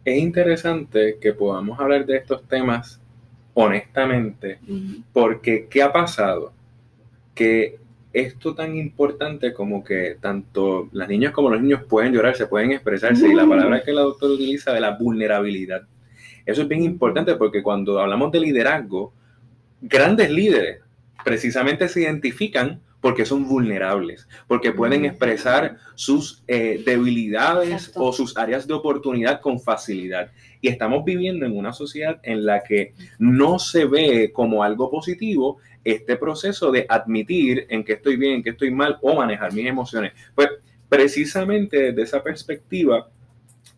Es 0.05 0.17
interesante 0.17 1.19
que 1.21 1.33
podamos 1.33 1.79
hablar 1.79 2.07
de 2.07 2.17
estos 2.17 2.45
temas 2.45 3.01
honestamente, 3.55 4.59
porque 5.13 5.67
¿qué 5.69 5.83
ha 5.83 5.93
pasado? 5.93 6.53
Que 7.35 7.79
esto 8.13 8.55
tan 8.55 8.77
importante 8.77 9.53
como 9.53 9.83
que 9.83 10.17
tanto 10.21 10.89
las 10.93 11.09
niñas 11.09 11.33
como 11.33 11.51
los 11.51 11.61
niños 11.61 11.83
pueden 11.89 12.13
llorar, 12.13 12.37
se 12.37 12.47
pueden 12.47 12.71
expresarse, 12.71 13.29
y 13.29 13.35
la 13.35 13.47
palabra 13.47 13.83
que 13.83 13.93
la 13.93 14.03
doctora 14.03 14.35
utiliza 14.35 14.73
de 14.73 14.81
la 14.81 14.97
vulnerabilidad, 14.97 15.83
eso 16.47 16.63
es 16.63 16.69
bien 16.69 16.85
importante 16.85 17.35
porque 17.35 17.63
cuando 17.63 18.01
hablamos 18.01 18.31
de 18.31 18.41
liderazgo, 18.41 19.13
grandes 19.81 20.31
líderes 20.31 20.79
precisamente 21.25 21.89
se 21.89 22.03
identifican 22.03 22.81
porque 23.03 23.27
son 23.27 23.49
vulnerables, 23.49 24.29
porque 24.47 24.71
pueden 24.71 25.05
expresar 25.05 25.77
sus 25.97 26.45
eh, 26.47 26.81
debilidades 26.87 27.91
o 27.97 28.13
sus 28.13 28.39
áreas 28.39 28.67
de 28.69 28.75
oportunidad 28.75 29.41
con 29.41 29.61
facilidad. 29.61 30.31
Y 30.61 30.69
estamos 30.69 31.05
viviendo 31.05 31.45
en 31.45 31.59
una 31.59 31.73
sociedad 31.73 32.21
en 32.23 32.47
la 32.47 32.63
que 32.63 32.95
no 33.19 33.59
se 33.59 33.87
ve 33.87 34.31
como 34.33 34.63
algo 34.63 34.89
positivo 34.89 35.59
este 35.83 36.17
proceso 36.17 36.71
de 36.71 36.87
admitir 36.89 37.67
en 37.69 37.83
qué 37.83 37.95
estoy 37.95 38.15
bien, 38.15 38.35
en 38.35 38.43
qué 38.45 38.51
estoy 38.51 38.71
mal 38.71 38.97
o 39.03 39.17
manejar 39.17 39.53
mis 39.53 39.67
emociones. 39.67 40.13
Pues 40.37 40.49
precisamente 40.89 41.91
desde 41.91 42.03
esa 42.03 42.23
perspectiva, 42.23 43.11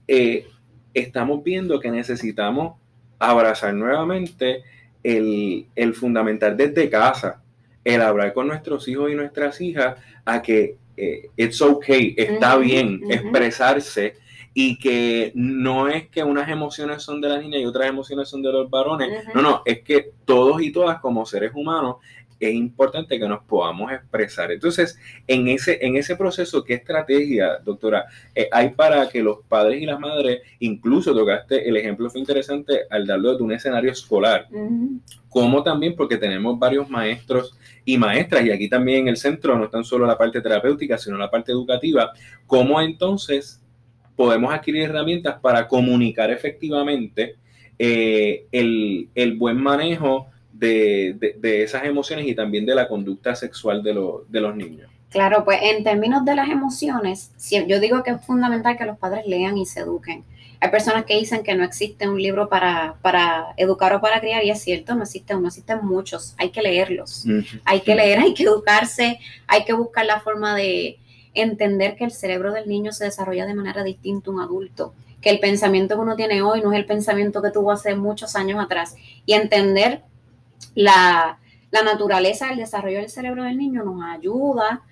eh, 0.06 0.46
estamos 0.92 1.42
viendo 1.42 1.80
que 1.80 1.90
necesitamos 1.90 2.78
abrazar 3.18 3.72
nuevamente 3.72 4.64
el, 5.02 5.66
el 5.74 5.94
fundamental 5.94 6.58
desde 6.58 6.90
casa 6.90 7.43
el 7.84 8.02
hablar 8.02 8.32
con 8.32 8.48
nuestros 8.48 8.88
hijos 8.88 9.10
y 9.10 9.14
nuestras 9.14 9.60
hijas 9.60 9.96
a 10.24 10.42
que 10.42 10.76
eh, 10.96 11.28
it's 11.36 11.60
okay, 11.60 12.14
está 12.16 12.56
bien 12.56 13.00
expresarse 13.10 14.16
y 14.54 14.78
que 14.78 15.32
no 15.34 15.88
es 15.88 16.08
que 16.08 16.22
unas 16.22 16.48
emociones 16.48 17.02
son 17.02 17.20
de 17.20 17.28
las 17.28 17.42
niñas 17.42 17.60
y 17.60 17.66
otras 17.66 17.88
emociones 17.88 18.28
son 18.28 18.40
de 18.40 18.52
los 18.52 18.70
varones. 18.70 19.24
No, 19.34 19.42
no, 19.42 19.62
es 19.64 19.82
que 19.82 20.12
todos 20.24 20.62
y 20.62 20.70
todas 20.70 21.00
como 21.00 21.26
seres 21.26 21.50
humanos 21.54 21.96
es 22.40 22.54
importante 22.54 23.18
que 23.18 23.28
nos 23.28 23.42
podamos 23.44 23.92
expresar. 23.92 24.52
Entonces, 24.52 24.98
en 25.26 25.48
ese, 25.48 25.78
en 25.84 25.96
ese 25.96 26.16
proceso, 26.16 26.64
¿qué 26.64 26.74
estrategia, 26.74 27.58
doctora, 27.64 28.06
eh, 28.34 28.48
hay 28.50 28.70
para 28.70 29.08
que 29.08 29.22
los 29.22 29.38
padres 29.48 29.80
y 29.82 29.86
las 29.86 30.00
madres, 30.00 30.42
incluso 30.58 31.14
tocaste 31.14 31.68
el 31.68 31.76
ejemplo, 31.76 32.10
fue 32.10 32.20
interesante 32.20 32.80
al 32.90 33.06
darlo 33.06 33.36
de 33.36 33.42
un 33.42 33.52
escenario 33.52 33.90
escolar, 33.90 34.48
como 35.28 35.62
también 35.62 35.94
porque 35.96 36.16
tenemos 36.16 36.58
varios 36.58 36.88
maestros 36.88 37.58
y 37.84 37.98
maestras, 37.98 38.44
y 38.44 38.50
aquí 38.50 38.68
también 38.68 39.00
en 39.02 39.08
el 39.08 39.16
centro 39.16 39.56
no 39.56 39.68
tan 39.68 39.84
solo 39.84 40.06
la 40.06 40.18
parte 40.18 40.40
terapéutica, 40.40 40.98
sino 40.98 41.16
la 41.16 41.30
parte 41.30 41.52
educativa, 41.52 42.12
cómo 42.46 42.80
entonces 42.80 43.60
podemos 44.16 44.52
adquirir 44.52 44.82
herramientas 44.82 45.40
para 45.40 45.66
comunicar 45.66 46.30
efectivamente 46.30 47.36
eh, 47.78 48.46
el, 48.52 49.08
el 49.14 49.36
buen 49.36 49.60
manejo 49.60 50.28
de, 50.58 51.62
esas 51.62 51.84
emociones 51.84 52.26
y 52.26 52.34
también 52.34 52.64
de 52.66 52.74
la 52.74 52.88
conducta 52.88 53.34
sexual 53.34 53.82
de, 53.82 53.94
de 54.28 54.40
los 54.40 54.56
niños. 54.56 54.88
Claro, 55.10 55.44
pues 55.44 55.60
en 55.62 55.84
términos 55.84 56.24
de 56.24 56.34
las 56.34 56.48
emociones, 56.48 57.30
yo 57.68 57.78
digo 57.78 58.02
que 58.02 58.10
es 58.10 58.24
fundamental 58.24 58.76
que 58.76 58.84
los 58.84 58.98
padres 58.98 59.26
lean 59.26 59.56
y 59.56 59.64
se 59.64 59.80
eduquen. 59.80 60.24
Hay 60.60 60.70
personas 60.70 61.04
que 61.04 61.16
dicen 61.16 61.42
que 61.42 61.54
no 61.54 61.62
existe 61.62 62.08
un 62.08 62.20
libro 62.20 62.48
para, 62.48 62.96
para 63.02 63.54
educar 63.56 63.92
o 63.94 64.00
para 64.00 64.20
criar, 64.20 64.42
y 64.44 64.50
es 64.50 64.62
cierto, 64.62 64.94
no 64.94 65.02
existe 65.02 65.34
uno, 65.34 65.48
existen 65.48 65.84
muchos, 65.84 66.34
hay 66.38 66.50
que 66.50 66.62
leerlos, 66.62 67.26
hay 67.64 67.80
que 67.82 67.94
leer, 67.94 68.18
hay 68.18 68.34
que 68.34 68.44
educarse, 68.44 69.18
hay 69.46 69.64
que 69.64 69.72
buscar 69.72 70.06
la 70.06 70.20
forma 70.20 70.56
de 70.56 70.98
entender 71.34 71.96
que 71.96 72.04
el 72.04 72.12
cerebro 72.12 72.52
del 72.52 72.68
niño 72.68 72.92
se 72.92 73.04
desarrolla 73.04 73.46
de 73.46 73.54
manera 73.54 73.84
distinta 73.84 74.30
a 74.30 74.34
un 74.34 74.40
adulto, 74.40 74.94
que 75.20 75.30
el 75.30 75.38
pensamiento 75.38 75.96
que 75.96 76.00
uno 76.00 76.16
tiene 76.16 76.42
hoy 76.42 76.60
no 76.60 76.72
es 76.72 76.78
el 76.78 76.86
pensamiento 76.86 77.42
que 77.42 77.50
tuvo 77.50 77.70
hace 77.70 77.94
muchos 77.94 78.34
años 78.34 78.58
atrás, 78.58 78.96
y 79.26 79.34
entender 79.34 80.02
la, 80.74 81.38
naturaleza 81.72 82.48
del 82.48 82.58
desarrollo 82.58 82.98
del 82.98 83.10
cerebro 83.10 83.42
del 83.42 83.58
niño 83.58 83.82
nos 83.82 84.00
ayuda 84.04 84.82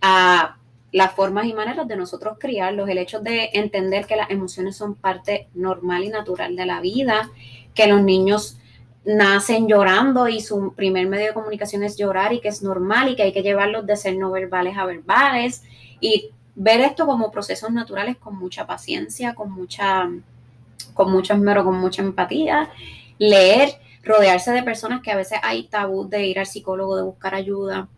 a 0.00 0.56
las 0.90 1.12
formas 1.12 1.46
y 1.46 1.54
maneras 1.54 1.86
de 1.86 1.96
nosotros 1.96 2.36
criarlos, 2.40 2.88
el 2.88 2.98
hecho 2.98 3.20
de 3.20 3.50
entender 3.52 4.06
que 4.06 4.16
las 4.16 4.28
emociones 4.28 4.76
son 4.76 4.96
parte 4.96 5.48
normal 5.54 6.02
y 6.02 6.08
natural 6.08 6.56
de 6.56 6.66
la 6.66 6.80
vida, 6.80 7.30
que 7.74 7.86
los 7.86 8.02
niños 8.02 8.58
nacen 9.04 9.68
llorando 9.68 10.28
y 10.28 10.40
su 10.40 10.74
primer 10.74 11.06
medio 11.06 11.28
de 11.28 11.34
comunicación 11.34 11.84
es 11.84 11.96
llorar 11.96 12.32
y 12.32 12.40
que 12.40 12.48
es 12.48 12.62
normal 12.62 13.08
y 13.08 13.16
que 13.16 13.22
hay 13.22 13.32
que 13.32 13.42
llevarlos 13.42 13.86
de 13.86 13.96
ser 13.96 14.16
no 14.16 14.30
verbales 14.30 14.76
a 14.76 14.84
verbales. 14.84 15.62
Y 16.00 16.30
ver 16.54 16.80
esto 16.80 17.06
como 17.06 17.30
procesos 17.30 17.70
naturales 17.70 18.16
con 18.16 18.36
mucha 18.36 18.66
paciencia, 18.66 19.34
con 19.34 19.50
mucha 19.50 20.10
con 20.94 21.10
mucho 21.10 21.32
esmero, 21.34 21.64
con 21.64 21.78
mucha 21.78 22.02
empatía, 22.02 22.70
leer 23.18 23.70
rodearse 24.02 24.50
de 24.52 24.62
personas 24.62 25.00
que 25.00 25.10
a 25.10 25.16
veces 25.16 25.38
hay 25.42 25.68
tabú 25.68 26.08
de 26.08 26.26
ir 26.26 26.38
al 26.38 26.46
psicólogo, 26.46 26.96
de 26.96 27.02
buscar 27.02 27.34
ayuda. 27.34 27.88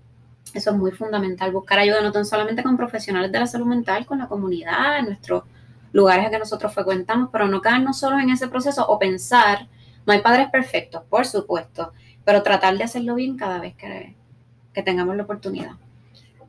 Eso 0.53 0.71
es 0.71 0.77
muy 0.77 0.93
fundamental, 0.93 1.51
buscar 1.53 1.79
ayuda 1.79 2.03
no 2.03 2.13
tan 2.13 2.25
solamente 2.25 2.63
con 2.63 2.77
profesionales 2.77 3.33
de 3.33 3.41
la 3.41 3.47
salud 3.47 3.67
mental, 3.67 4.07
con 4.07 4.19
la 4.19 4.29
comunidad, 4.29 4.99
en 4.99 5.07
nuestros 5.07 5.45
lugares 5.93 6.27
a 6.27 6.31
que 6.31 6.39
nosotros 6.39 6.75
frecuentamos, 6.75 7.31
pero 7.33 7.49
no 7.49 7.63
quedarnos 7.63 7.99
solos 7.99 8.21
en 8.21 8.31
ese 8.31 8.49
proceso 8.49 8.87
o 8.87 8.99
pensar, 8.99 9.69
no 10.07 10.13
hay 10.13 10.21
padres 10.21 10.49
perfectos, 10.51 11.03
por 11.09 11.25
supuesto, 11.25 11.93
pero 12.25 12.43
tratar 12.43 12.77
de 12.77 12.85
hacerlo 12.85 13.15
bien 13.15 13.37
cada 13.37 13.61
vez 13.61 13.75
que, 13.75 14.15
tengamos 14.83 15.17
la 15.17 15.23
oportunidad. 15.23 15.73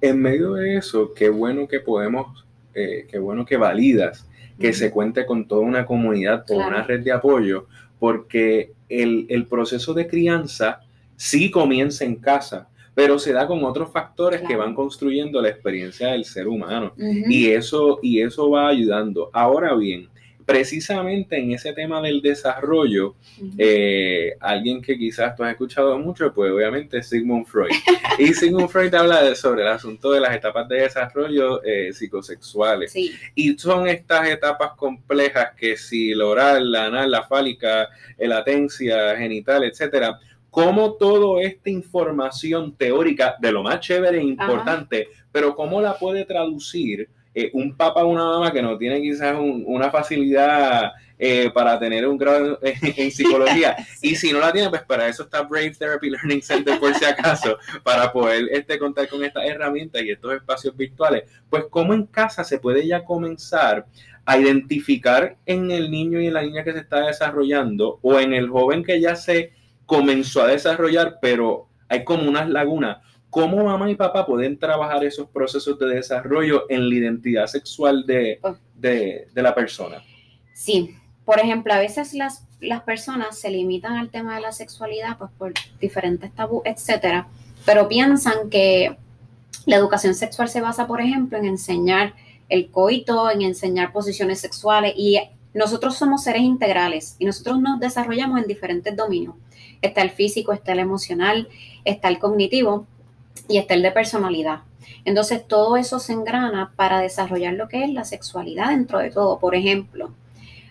En 0.02 0.20
medio 0.20 0.54
de 0.54 0.78
eso, 0.78 1.14
qué 1.14 1.30
bueno 1.30 1.68
que 1.68 1.80
podemos, 1.80 2.46
eh, 2.74 3.08
qué 3.10 3.20
bueno 3.20 3.46
que 3.46 3.56
validas 3.56 4.28
que 4.60 4.74
se 4.74 4.92
cuente 4.92 5.26
con 5.26 5.48
toda 5.48 5.62
una 5.62 5.86
comunidad, 5.86 6.46
toda 6.46 6.68
una 6.68 6.84
red 6.84 7.02
de 7.02 7.12
apoyo, 7.12 7.68
porque 8.00 8.74
el, 8.90 9.46
proceso 9.50 9.94
de 9.94 10.08
crianza 10.08 10.80
sí 11.16 11.52
comienza 11.52 12.06
en 12.06 12.16
casa, 12.16 12.70
pero 12.94 13.20
se 13.20 13.34
da 13.34 13.48
con 13.48 13.64
otros 13.64 13.92
factores 13.92 14.42
que 14.42 14.56
van 14.56 14.74
construyendo 14.74 15.42
la 15.42 15.50
experiencia 15.50 16.10
del 16.12 16.26
ser 16.26 16.48
humano. 16.48 16.94
Y, 16.98 17.50
eso, 17.50 18.00
y 18.02 18.22
eso 18.22 18.50
va 18.50 18.70
ayudando. 18.70 19.30
Ahora 19.34 19.76
bien, 19.76 20.08
precisamente 20.46 21.38
en 21.38 21.52
ese 21.52 21.74
tema 21.74 22.02
del 22.02 22.22
desarrollo, 22.22 23.16
eh, 23.58 24.36
alguien 24.40 24.82
que 24.82 24.98
quizás 24.98 25.36
tú 25.36 25.44
has 25.44 25.52
escuchado 25.52 25.98
mucho, 25.98 26.32
pues 26.34 26.52
obviamente 26.52 27.00
es 27.00 27.10
Sigmund 27.10 27.46
Freud. 27.46 27.72
Y 28.20 28.34
Sigmund 28.34 28.70
Freud 28.70 28.94
habla 28.94 29.36
sobre 29.36 29.64
el 29.64 29.68
asunto 29.68 30.12
de 30.12 30.22
las 30.22 30.34
etapas 30.34 30.70
de 30.70 30.82
desarrollo 30.82 31.62
eh, 31.64 31.92
psicosexuales. 31.92 32.96
Y 33.34 33.58
son 33.58 33.88
estas 33.88 34.30
etapas 34.30 34.72
complejas 34.78 35.50
que 35.58 35.76
si 35.76 36.14
la 36.14 36.26
oral, 36.26 36.72
la 36.72 36.86
anal, 36.86 37.12
la 37.12 37.24
fálica, 37.24 37.90
la 38.18 38.28
latencia 38.36 39.18
genital, 39.18 39.64
etcétera, 39.64 40.20
cómo 40.50 40.94
toda 40.94 41.42
esta 41.44 41.70
información 41.70 42.74
teórica 42.78 43.36
de 43.40 43.52
lo 43.52 43.64
más 43.64 43.82
chévere 43.82 44.20
e 44.20 44.24
importante, 44.24 45.10
pero 45.32 45.54
cómo 45.54 45.82
la 45.82 45.98
puede 45.98 46.24
traducir 46.24 47.10
eh, 47.38 47.52
un 47.54 47.76
papá 47.76 48.06
o 48.06 48.08
una 48.08 48.24
mamá 48.24 48.52
que 48.54 48.62
no 48.62 48.78
tiene 48.78 49.02
quizás 49.02 49.36
una 49.38 49.92
facilidad 49.92 50.94
eh, 51.20 51.52
para 51.54 51.78
tener 51.78 52.08
un 52.08 52.18
grado 52.18 52.60
en, 52.62 53.12
psicología. 53.12 53.76
Y 54.02 54.16
si 54.16 54.32
no 54.32 54.40
la 54.40 54.54
tiene, 54.54 54.70
pues 54.70 54.84
para 54.84 55.10
eso 55.10 55.24
está 55.24 55.42
Brave 55.42 55.72
Therapy 55.72 56.12
Learning 56.12 56.42
Center, 56.42 56.80
por 56.80 56.94
si 56.94 57.04
acaso, 57.04 57.58
para 57.84 58.12
poder 58.14 58.48
este, 58.52 58.80
contar 58.80 59.10
con 59.10 59.22
estas 59.22 59.44
herramientas 59.46 60.02
y 60.02 60.12
estos 60.12 60.34
espacios 60.34 60.78
virtuales. 60.78 61.24
Pues 61.50 61.66
cómo 61.70 61.94
en 61.94 62.06
casa 62.06 62.46
se 62.46 62.58
puede 62.58 62.88
ya 62.88 63.04
comenzar 63.04 63.86
a 64.26 64.38
identificar 64.38 65.36
en 65.46 65.72
el 65.72 65.92
niño 65.92 66.22
y 66.22 66.28
en 66.28 66.34
la 66.36 66.42
niña 66.42 66.64
que 66.64 66.72
se 66.72 66.80
está 66.80 67.02
desarrollando 67.02 68.00
o 68.02 68.18
en 68.18 68.34
el 68.34 68.50
joven 68.50 68.84
que 68.84 69.02
ya 69.02 69.18
se 69.18 69.52
comenzó 69.86 70.42
a 70.42 70.48
desarrollar, 70.48 71.20
pero 71.22 71.68
hay 71.90 72.06
como 72.06 72.30
unas 72.30 72.50
lagunas 72.50 72.98
¿Cómo 73.36 73.66
mamá 73.66 73.92
y 73.92 73.96
papá 73.96 74.26
pueden 74.26 74.58
trabajar 74.58 75.04
esos 75.04 75.28
procesos 75.28 75.78
de 75.78 75.88
desarrollo 75.88 76.68
en 76.70 76.88
la 76.88 76.96
identidad 76.96 77.48
sexual 77.48 78.06
de, 78.06 78.40
oh. 78.42 78.56
la 79.36 79.54
persona? 79.54 80.02
Sí, 80.54 80.96
por 81.26 81.40
ejemplo, 81.40 81.74
a 81.74 81.80
veces 81.80 82.14
las, 82.14 82.48
las 82.62 82.84
personas 82.84 83.38
se 83.38 83.50
limitan 83.50 83.98
al 83.98 84.10
tema 84.10 84.36
de 84.36 84.42
la 84.42 84.54
sexualidad 84.54 85.18
pues, 85.18 85.32
por 85.38 85.52
diferentes 85.82 86.34
tabús, 86.34 86.62
etcétera, 86.64 87.28
pero 87.66 87.90
piensan 87.90 88.50
que 88.50 88.96
la 89.66 89.76
educación 89.76 90.16
sexual 90.16 90.48
se 90.48 90.62
basa, 90.62 90.88
por 90.88 91.02
ejemplo, 91.02 91.38
en 91.38 91.44
enseñar 91.44 92.14
el 92.48 92.72
coito, 92.72 93.30
en 93.30 93.42
enseñar 93.42 93.92
posiciones 93.92 94.40
sexuales 94.40 94.94
y 94.96 95.20
nosotros 95.54 95.98
somos 95.98 96.24
seres 96.24 96.44
integrales 96.44 97.18
y 97.20 97.26
nosotros 97.26 97.60
nos 97.60 97.82
desarrollamos 97.82 98.40
en 98.40 98.48
diferentes 98.48 98.96
dominios. 98.96 99.36
Está 99.82 100.04
el 100.04 100.12
físico, 100.12 100.54
está 100.54 100.72
el 100.72 100.80
emocional, 100.80 101.50
está 101.84 102.08
el 102.08 102.18
cognitivo 102.18 102.88
y 103.48 103.58
está 103.58 103.74
el 103.74 103.82
de 103.82 103.92
personalidad. 103.92 104.62
Entonces, 105.04 105.48
todo 105.48 105.78
eso 105.78 106.00
se 106.00 106.14
engrana 106.14 106.74
para 106.76 107.00
desarrollar 107.00 107.54
lo 107.54 107.68
que 107.68 107.84
es 107.84 107.90
la 107.92 108.06
sexualidad 108.06 108.70
dentro 108.70 109.00
de 109.00 109.12
todo. 109.12 109.40
Por 109.40 109.56
ejemplo, 109.56 110.12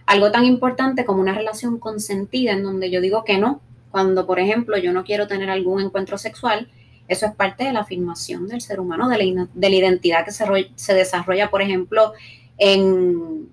algo 0.06 0.30
tan 0.30 0.44
importante 0.44 1.04
como 1.04 1.20
una 1.20 1.34
relación 1.34 1.78
consentida 1.78 2.52
en 2.52 2.62
donde 2.62 2.90
yo 2.90 3.00
digo 3.00 3.24
que 3.24 3.38
no, 3.38 3.60
cuando, 3.90 4.26
por 4.26 4.40
ejemplo, 4.40 4.76
yo 4.76 4.92
no 4.92 5.04
quiero 5.04 5.26
tener 5.28 5.50
algún 5.50 5.80
encuentro 5.80 6.18
sexual, 6.18 6.68
eso 7.06 7.26
es 7.26 7.34
parte 7.34 7.64
de 7.64 7.72
la 7.72 7.80
afirmación 7.80 8.48
del 8.48 8.60
ser 8.60 8.80
humano, 8.80 9.08
de 9.08 9.18
la, 9.18 9.48
de 9.52 9.70
la 9.70 9.76
identidad 9.76 10.24
que 10.24 10.32
se, 10.32 10.44
se, 10.74 10.94
desarrolla, 10.94 11.50
por 11.50 11.62
ejemplo, 11.62 12.12
en, 12.58 13.48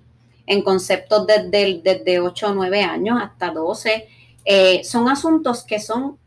en 0.48 0.62
conceptos 0.63 1.27
desde, 1.27 1.82
desde 1.84 2.20
8 2.20 2.48
o 2.48 2.53
9 2.53 2.82
años 2.82 3.20
hasta 3.22 3.51
12. 3.51 4.08
Eh, 4.46 4.84
son 4.84 5.10
asuntos 5.10 5.63
que 5.63 5.80
son 5.80 6.18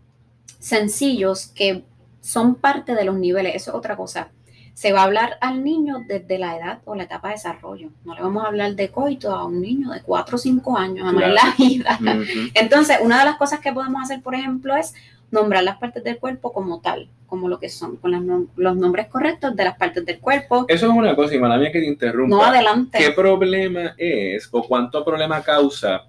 sencillos, 0.60 1.48
que 1.48 1.84
son 2.24 2.54
parte 2.54 2.94
de 2.94 3.04
los 3.04 3.16
niveles, 3.16 3.54
eso 3.54 3.72
es 3.72 3.76
otra 3.76 3.96
cosa. 3.96 4.30
Se 4.72 4.92
va 4.92 5.02
a 5.02 5.04
hablar 5.04 5.36
al 5.42 5.62
niño 5.62 6.04
desde 6.08 6.38
la 6.38 6.56
edad 6.56 6.78
o 6.86 6.94
la 6.94 7.04
etapa 7.04 7.28
de 7.28 7.34
desarrollo. 7.34 7.90
No 8.04 8.14
le 8.14 8.22
vamos 8.22 8.42
a 8.42 8.48
hablar 8.48 8.74
de 8.74 8.88
coito 8.88 9.30
a 9.30 9.44
un 9.44 9.60
niño 9.60 9.90
de 9.90 10.00
4 10.00 10.34
o 10.34 10.38
5 10.38 10.78
años, 10.78 11.06
a 11.06 11.12
la 11.28 11.54
vida. 11.56 11.98
Entonces, 12.54 12.96
una 13.02 13.18
de 13.18 13.26
las 13.26 13.36
cosas 13.36 13.60
que 13.60 13.72
podemos 13.72 14.02
hacer, 14.02 14.22
por 14.22 14.34
ejemplo, 14.34 14.74
es 14.74 14.94
nombrar 15.30 15.64
las 15.64 15.76
partes 15.76 16.02
del 16.02 16.18
cuerpo 16.18 16.50
como 16.50 16.80
tal, 16.80 17.08
como 17.26 17.46
lo 17.46 17.60
que 17.60 17.68
son, 17.68 17.98
con 17.98 18.48
los 18.56 18.76
nombres 18.76 19.08
correctos 19.08 19.54
de 19.54 19.64
las 19.64 19.76
partes 19.76 20.06
del 20.06 20.18
cuerpo. 20.18 20.64
Eso 20.66 20.86
es 20.86 20.92
una 20.92 21.14
cosa, 21.14 21.34
y 21.34 21.38
mala 21.38 21.58
mía 21.58 21.70
que 21.70 21.80
te 21.80 21.86
interrumpa. 21.86 22.34
No, 22.34 22.42
adelante. 22.42 22.98
¿Qué 22.98 23.10
problema 23.10 23.94
es 23.98 24.48
o 24.50 24.62
cuánto 24.62 25.04
problema 25.04 25.42
causa 25.42 26.04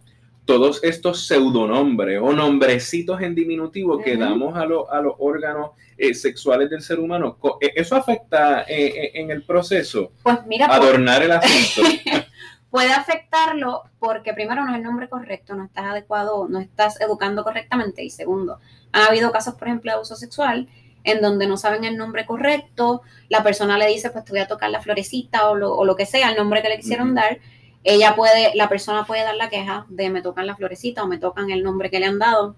todos 0.46 0.84
estos 0.84 1.28
pseudonombres 1.28 2.20
o 2.22 2.32
nombrecitos 2.32 3.22
en 3.22 3.36
diminutivo 3.36 4.00
que 4.00 4.16
damos 4.16 4.56
a, 4.56 4.62
a 4.62 4.66
los 5.02 5.14
órganos 5.18 5.72
eh, 5.98 6.14
sexuales 6.14 6.70
del 6.70 6.82
ser 6.82 7.00
humano, 7.00 7.38
eh, 7.62 7.74
¿eso 7.76 7.96
afecta 7.96 8.64
eh, 8.68 9.12
en 9.16 9.32
el 9.32 9.44
proceso? 9.44 10.12
Pues 10.24 10.46
mira, 10.46 10.68
adornar 10.68 11.24
el 11.24 11.32
asunto. 11.32 11.90
puede 12.70 12.92
afectarlo 12.92 13.84
porque 14.00 14.34
primero 14.34 14.66
no 14.66 14.72
es 14.72 14.78
el 14.78 14.84
nombre 14.84 15.08
correcto, 15.08 15.56
no 15.56 15.64
estás 15.64 15.86
adecuado, 15.86 16.48
no 16.50 16.60
estás 16.60 17.00
educando 17.00 17.44
correctamente 17.44 18.04
y 18.04 18.10
segundo, 18.10 18.60
ha 18.92 19.06
habido 19.06 19.32
casos, 19.32 19.56
por 19.56 19.70
ejemplo, 19.70 19.92
de 19.92 19.96
abuso 19.96 20.16
sexual 20.16 20.68
en 21.06 21.22
donde 21.22 21.48
no 21.48 21.56
saben 21.56 21.86
el 21.86 21.96
nombre 21.96 22.26
correcto, 22.26 23.04
la 23.30 23.44
persona 23.44 23.78
le 23.78 23.88
dice, 23.88 24.10
pues 24.10 24.26
te 24.26 24.32
voy 24.32 24.42
a 24.42 24.48
tocar 24.48 24.72
la 24.72 24.82
florecita 24.82 25.50
o 25.50 25.56
lo, 25.56 25.74
o 25.74 25.86
lo 25.86 25.96
que 25.96 26.06
sea, 26.06 26.30
el 26.32 26.36
nombre 26.36 26.62
que 26.62 26.70
le 26.70 26.78
quisieron 26.78 27.16
dar, 27.16 27.40
ella 27.86 28.16
puede, 28.16 28.54
la 28.56 28.68
persona 28.68 29.06
puede 29.06 29.22
dar 29.22 29.36
la 29.36 29.50
queja 29.50 29.86
de 29.90 30.10
me 30.10 30.24
tocan 30.24 30.48
la 30.48 30.56
florecita 30.56 31.04
o 31.04 31.08
me 31.08 31.20
tocan 31.20 31.52
el 31.52 31.64
nombre 31.64 31.90
que 31.92 32.00
le 32.00 32.08
han 32.08 32.20
dado. 32.20 32.56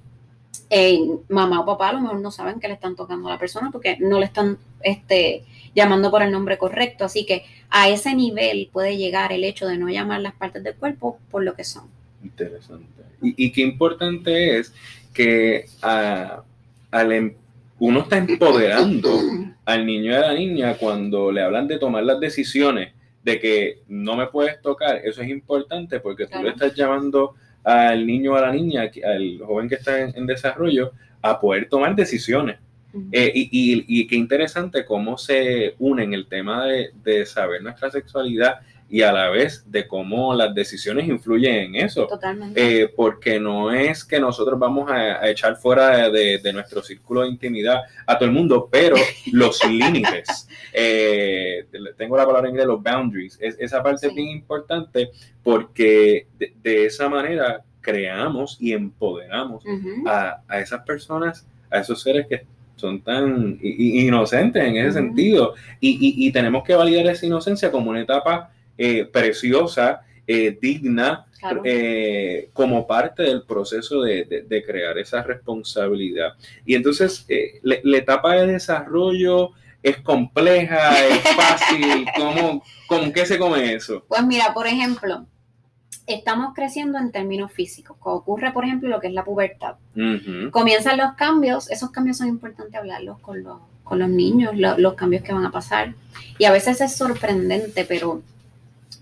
eh, 0.70 1.00
mamá 1.30 1.60
o 1.62 1.66
papá 1.66 1.90
a 1.90 1.94
lo 1.94 2.02
mejor 2.02 2.20
no 2.20 2.32
saben 2.32 2.60
que 2.60 2.68
le 2.68 2.74
están 2.74 2.96
tocando 2.96 3.28
a 3.28 3.32
la 3.32 3.40
persona 3.40 3.70
porque 3.72 3.98
no 4.00 4.20
le 4.20 4.26
están 4.26 4.58
este, 4.82 5.44
llamando 5.76 6.10
por 6.12 6.24
el 6.24 6.32
nombre 6.32 6.58
correcto. 6.58 7.06
Así 7.06 7.26
que 7.26 7.46
a 7.70 7.90
ese 7.90 8.16
nivel 8.16 8.70
puede 8.72 8.98
llegar 8.98 9.34
el 9.34 9.44
hecho 9.44 9.68
de 9.68 9.78
no 9.78 9.90
llamar 9.90 10.22
las 10.22 10.34
partes 10.34 10.64
del 10.64 10.76
cuerpo 10.76 11.20
por 11.30 11.44
lo 11.44 11.56
que 11.56 11.66
son. 11.66 11.90
Interesante. 12.24 13.04
Y, 13.22 13.52
qué 13.52 13.62
importante 13.62 14.60
es 14.60 14.74
que 15.14 15.66
a, 15.82 16.44
al, 16.92 17.12
em, 17.12 17.34
uno 17.80 18.02
está 18.02 18.18
empoderando 18.18 19.20
al 19.66 19.86
niño 19.86 20.12
y 20.12 20.16
a 20.16 20.22
la 20.22 20.34
niña 20.34 20.78
cuando 20.78 21.32
le 21.32 21.42
hablan 21.42 21.68
de 21.68 21.80
tomar 21.80 22.04
las 22.04 22.20
decisiones 22.20 22.94
de 23.28 23.42
que 23.42 23.82
no 23.90 24.16
me 24.16 24.28
puedes 24.28 24.62
tocar. 24.62 25.02
Eso 25.04 25.22
es 25.22 25.28
importante 25.28 26.00
porque 26.00 26.28
tú 26.28 26.42
le 26.42 26.52
estás 26.52 26.74
llamando 26.74 27.36
al 27.62 28.08
niño 28.08 28.32
o 28.32 28.36
a 28.36 28.42
la 28.42 28.54
niña, 28.54 28.90
al 29.04 29.40
joven 29.46 29.68
que 29.68 29.76
está 29.76 30.00
en, 30.00 30.26
desarrollo, 30.26 30.94
a 31.22 31.38
poder 31.38 31.68
tomar 31.68 31.94
decisiones. 31.94 32.58
Eh, 33.12 33.32
y, 33.36 34.08
qué 34.08 34.16
interesante 34.16 34.86
cómo 34.86 35.18
se 35.18 35.76
unen 35.78 36.14
el 36.14 36.28
tema 36.28 36.66
de, 36.66 36.92
de 37.04 37.26
saber 37.26 37.62
nuestra 37.62 37.92
sexualidad 37.92 38.62
y 38.90 39.02
a 39.02 39.12
la 39.12 39.30
vez 39.30 39.70
de 39.70 39.86
cómo 39.86 40.34
las 40.34 40.56
decisiones 40.56 41.08
influyen 41.08 41.56
en 41.56 41.76
eso. 41.76 42.08
Totalmente. 42.08 42.84
Eh, 42.84 42.88
porque 42.96 43.40
no 43.40 43.72
es 43.72 44.06
que 44.06 44.20
nosotros 44.20 44.58
vamos 44.58 44.90
a, 44.90 45.28
echar 45.30 45.58
fuera 45.58 46.10
de, 46.10 46.40
nuestro 46.54 46.82
círculo 46.82 47.22
de 47.22 47.30
intimidad 47.30 47.82
a 48.06 48.18
todo 48.18 48.30
el 48.30 48.34
mundo, 48.34 48.70
pero 48.72 48.96
los 49.34 49.64
límites. 49.66 50.48
Eh, 50.72 51.66
tengo 51.98 52.16
la 52.16 52.26
palabra 52.26 52.48
en 52.48 52.54
inglés, 52.54 52.68
los 52.68 52.82
boundaries. 52.82 53.38
Es, 53.42 53.58
esa 53.60 53.84
parte 53.84 54.08
es 54.08 54.16
bien 54.16 54.30
importante 54.30 55.10
porque 55.44 56.28
de, 56.38 56.86
esa 56.86 57.10
manera 57.10 57.64
creamos 57.82 58.58
y 58.60 58.72
empoderamos 58.72 59.64
a, 60.06 60.42
esas 60.60 60.84
personas, 60.84 61.46
a 61.70 61.80
esos 61.80 62.02
seres 62.02 62.28
que 62.28 62.46
son 62.78 63.02
tan 63.02 63.58
inocentes 63.62 64.64
en 64.64 64.78
ese 64.78 64.94
sentido. 64.94 65.56
Y, 65.82 66.26
y 66.26 66.32
tenemos 66.32 66.64
que 66.64 66.76
validar 66.76 67.06
esa 67.08 67.26
inocencia 67.26 67.70
como 67.70 67.90
una 67.90 68.02
etapa 68.02 68.52
eh, 68.78 69.06
preciosa, 69.06 70.02
eh, 70.26 70.58
digna, 70.62 71.26
eh, 71.64 72.50
como 72.54 72.86
parte 72.86 73.24
del 73.24 73.44
proceso 73.44 74.02
de, 74.02 74.64
crear 74.66 74.98
esa 74.98 75.24
responsabilidad. 75.24 76.34
Y 76.66 76.76
entonces, 76.76 77.26
la, 77.64 77.98
etapa 77.98 78.36
de 78.36 78.48
desarrollo 78.48 79.52
es 79.82 79.98
compleja, 80.02 81.08
es 81.08 81.20
fácil, 81.36 82.06
¿cómo, 82.16 82.64
¿con 82.88 83.12
qué 83.14 83.26
se 83.26 83.38
come 83.38 83.74
eso? 83.74 84.04
Pues 84.08 84.24
mira, 84.26 84.54
por 84.54 84.68
ejemplo, 84.68 85.26
estamos 86.08 86.54
creciendo 86.56 86.98
en 86.98 87.12
términos 87.12 87.52
físicos. 87.52 87.98
Ocurre, 88.02 88.52
por 88.52 88.64
ejemplo, 88.64 88.90
lo 88.90 89.00
que 89.00 89.08
es 89.08 89.14
la 89.14 89.24
pubertad. 89.24 89.76
Comienzan 90.52 90.98
los 90.98 91.14
cambios, 91.14 91.70
esos 91.70 91.92
cambios 91.92 92.18
son 92.18 92.28
importantes 92.28 92.76
hablarlos 92.76 93.20
con 93.20 93.44
los, 93.44 93.60
con 93.84 94.00
los 94.00 94.10
niños, 94.10 94.54
los 94.56 94.94
cambios 94.96 95.24
que 95.24 95.34
van 95.34 95.46
a 95.46 95.52
pasar. 95.52 95.94
Y 96.38 96.46
a 96.46 96.52
veces 96.52 96.82
es 96.82 96.96
sorprendente, 96.96 97.86
pero 97.86 98.22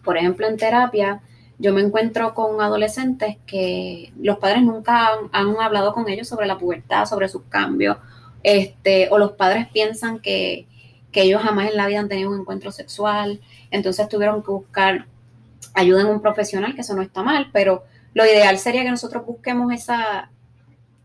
por 0.05 0.17
ejemplo, 0.17 0.47
en 0.47 0.57
terapia, 0.57 1.21
yo 1.57 1.73
me 1.73 1.81
encuentro 1.81 2.33
con 2.33 2.61
adolescentes 2.61 3.37
que 3.45 4.11
los 4.19 4.37
padres 4.37 4.61
nunca 4.63 5.09
han, 5.31 5.55
hablado 5.59 5.93
con 5.93 6.07
ellos 6.09 6.27
sobre 6.27 6.47
la 6.47 6.57
pubertad, 6.57 7.05
sobre 7.05 7.29
sus 7.29 7.43
cambios, 7.43 7.97
este, 8.43 9.09
o 9.09 9.17
los 9.17 9.33
padres 9.33 9.67
piensan 9.73 10.19
que, 10.19 10.67
ellos 11.17 11.41
jamás 11.41 11.71
en 11.71 11.77
la 11.77 11.87
vida 11.87 12.01
han 12.01 12.09
tenido 12.09 12.29
un 12.29 12.41
encuentro 12.41 12.73
sexual, 12.73 13.39
entonces 13.71 14.09
tuvieron 14.09 14.43
que 14.43 14.51
buscar 14.51 15.05
ayuda 15.73 16.01
en 16.01 16.07
un 16.07 16.21
profesional, 16.21 16.75
que 16.75 16.81
eso 16.81 16.93
no 16.93 17.01
está 17.01 17.23
mal, 17.23 17.51
pero 17.53 17.85
lo 18.13 18.25
ideal 18.25 18.57
sería 18.57 18.83
que 18.83 18.91
nosotros 18.91 19.25
busquemos 19.25 19.71
esa, 19.71 20.29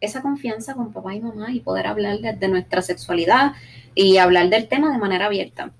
esa 0.01 0.21
confianza 0.21 0.75
con 0.75 0.93
papá 0.93 1.15
y 1.15 1.21
mamá 1.21 1.53
y 1.53 1.61
poder 1.61 1.87
hablar 1.87 2.19
de 2.19 2.49
nuestra 2.49 2.83
sexualidad 2.83 3.53
y 3.95 4.17
hablar 4.17 4.49
del 4.49 4.67
tema 4.67 4.91
de 4.91 4.99
manera 4.99 5.27
abierta. 5.27 5.71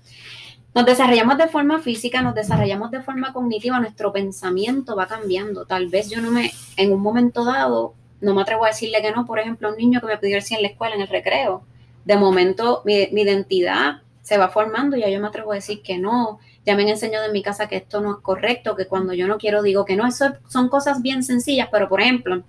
Nos 0.73 0.85
desarrollamos 0.85 1.37
de 1.37 1.49
forma 1.49 1.79
física, 1.79 2.21
nos 2.21 2.33
desarrollamos 2.33 2.91
de 2.91 3.01
forma 3.01 3.33
cognitiva, 3.33 3.79
nuestro 3.79 4.13
pensamiento 4.13 4.95
va 4.95 5.05
cambiando. 5.05 5.65
Tal 5.65 5.87
vez 5.87 6.09
yo 6.09 6.21
no 6.21 6.31
me, 6.31 6.51
en 6.77 6.93
un 6.93 7.01
momento 7.01 7.43
dado, 7.43 7.93
no 8.21 8.33
me 8.33 8.41
atrevo 8.41 8.63
a 8.63 8.69
decirle 8.69 9.01
que 9.01 9.11
no, 9.11 9.25
por 9.25 9.39
ejemplo, 9.39 9.67
a 9.67 9.71
un 9.71 9.77
niño 9.77 9.99
que 9.99 10.07
me 10.07 10.17
pidió 10.17 10.39
si 10.41 10.55
en 10.55 10.61
la 10.61 10.69
escuela, 10.69 10.95
en 10.95 11.01
el 11.01 11.09
recreo. 11.09 11.63
De 12.05 12.15
momento, 12.15 12.83
mi, 12.85 12.93
identidad 12.93 14.01
se 14.21 14.37
va 14.37 14.47
formando 14.49 14.95
y 14.95 15.01
ya 15.01 15.09
yo 15.09 15.19
me 15.19 15.27
atrevo 15.27 15.51
a 15.51 15.55
decir 15.55 15.81
que 15.81 15.97
no. 15.97 16.39
Ya 16.65 16.75
me 16.75 16.83
han 16.83 16.89
enseñado 16.89 17.25
en 17.25 17.33
mi 17.33 17.41
casa 17.41 17.67
que 17.67 17.75
esto 17.75 17.99
no 17.99 18.11
es 18.11 18.17
correcto, 18.21 18.75
que 18.75 18.87
cuando 18.87 19.13
yo 19.13 19.27
no 19.27 19.37
quiero 19.37 19.63
digo 19.63 19.83
que 19.83 19.97
no. 19.97 20.07
Eso 20.07 20.33
son 20.47 20.69
cosas 20.69 21.01
bien 21.01 21.23
sencillas, 21.23 21.67
pero 21.69 21.89
por 21.89 21.99
ejemplo, 21.99 22.43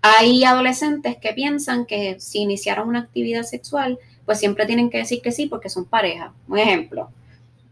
hay 0.00 0.44
adolescentes 0.44 1.16
que 1.18 1.32
piensan 1.32 1.84
que 1.84 2.18
si 2.20 2.38
iniciaron 2.40 2.88
una 2.88 3.00
actividad 3.00 3.42
sexual, 3.42 3.98
pues 4.24 4.38
siempre 4.38 4.66
tienen 4.66 4.90
que 4.90 4.98
decir 4.98 5.20
que 5.22 5.32
sí 5.32 5.46
porque 5.46 5.68
son 5.68 5.84
pareja. 5.84 6.32
Un 6.48 6.58
ejemplo, 6.58 7.10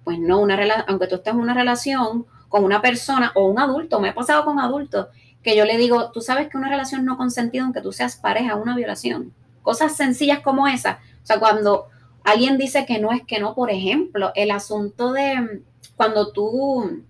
pues 0.04 0.18
no, 0.18 0.40
una 0.40 0.58
aunque 0.86 1.06
tú 1.06 1.16
estés 1.16 1.34
en 1.34 1.40
una 1.40 1.54
relación 1.54 2.26
con 2.48 2.64
una 2.64 2.82
persona 2.82 3.32
o 3.34 3.46
un 3.46 3.58
adulto, 3.58 4.00
me 4.00 4.10
ha 4.10 4.14
pasado 4.14 4.44
con 4.44 4.60
adultos, 4.60 5.08
que 5.42 5.56
yo 5.56 5.64
le 5.64 5.76
digo, 5.78 6.10
tú 6.12 6.20
sabes 6.20 6.48
que 6.48 6.56
una 6.56 6.68
relación 6.68 7.04
no 7.04 7.16
consentida, 7.16 7.62
aunque 7.62 7.80
tú 7.80 7.92
seas 7.92 8.16
pareja, 8.16 8.56
una 8.56 8.76
violación. 8.76 9.32
Cosas 9.62 9.96
sencillas 9.96 10.40
como 10.40 10.68
esa. 10.68 11.00
O 11.22 11.26
sea, 11.26 11.38
cuando 11.38 11.86
alguien 12.24 12.58
dice 12.58 12.84
que 12.86 12.98
no 12.98 13.12
es 13.12 13.22
que 13.24 13.40
no, 13.40 13.54
por 13.54 13.70
ejemplo, 13.70 14.32
el 14.34 14.50
asunto 14.50 15.12
de 15.12 15.62
cuando 15.96 16.32
tú 16.32 17.02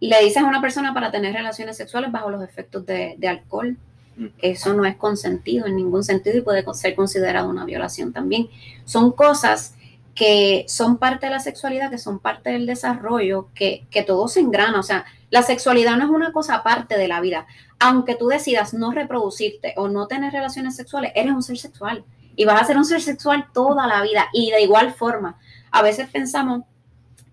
le 0.00 0.24
dices 0.24 0.42
a 0.42 0.46
una 0.46 0.60
persona 0.60 0.94
para 0.94 1.10
tener 1.10 1.34
relaciones 1.34 1.76
sexuales 1.76 2.10
bajo 2.10 2.30
los 2.30 2.42
efectos 2.42 2.86
de, 2.86 3.16
de 3.18 3.28
alcohol, 3.28 3.76
eso 4.38 4.74
no 4.74 4.84
es 4.84 4.96
consentido 4.96 5.66
en 5.66 5.76
ningún 5.76 6.04
sentido 6.04 6.36
y 6.36 6.42
puede 6.42 6.64
ser 6.74 6.94
considerado 6.94 7.48
una 7.48 7.64
violación 7.64 8.12
también. 8.12 8.48
Son 8.84 9.12
cosas 9.12 9.74
que 10.14 10.64
son 10.68 10.98
parte 10.98 11.26
de 11.26 11.32
la 11.32 11.40
sexualidad, 11.40 11.90
que 11.90 11.98
son 11.98 12.18
parte 12.18 12.50
del 12.50 12.66
desarrollo, 12.66 13.48
que, 13.54 13.86
que 13.90 14.02
todo 14.02 14.28
se 14.28 14.40
engrana. 14.40 14.78
O 14.78 14.82
sea, 14.82 15.04
la 15.30 15.42
sexualidad 15.42 15.96
no 15.96 16.04
es 16.04 16.10
una 16.10 16.32
cosa 16.32 16.56
aparte 16.56 16.98
de 16.98 17.08
la 17.08 17.20
vida. 17.20 17.46
Aunque 17.78 18.16
tú 18.16 18.28
decidas 18.28 18.74
no 18.74 18.90
reproducirte 18.90 19.72
o 19.76 19.88
no 19.88 20.06
tener 20.06 20.32
relaciones 20.32 20.76
sexuales, 20.76 21.12
eres 21.14 21.32
un 21.32 21.42
ser 21.42 21.56
sexual 21.56 22.04
y 22.36 22.44
vas 22.44 22.60
a 22.60 22.64
ser 22.66 22.76
un 22.76 22.84
ser 22.84 23.00
sexual 23.00 23.46
toda 23.54 23.86
la 23.86 24.02
vida. 24.02 24.26
Y 24.32 24.50
de 24.50 24.62
igual 24.62 24.92
forma, 24.92 25.38
a 25.70 25.82
veces 25.82 26.08
pensamos 26.10 26.64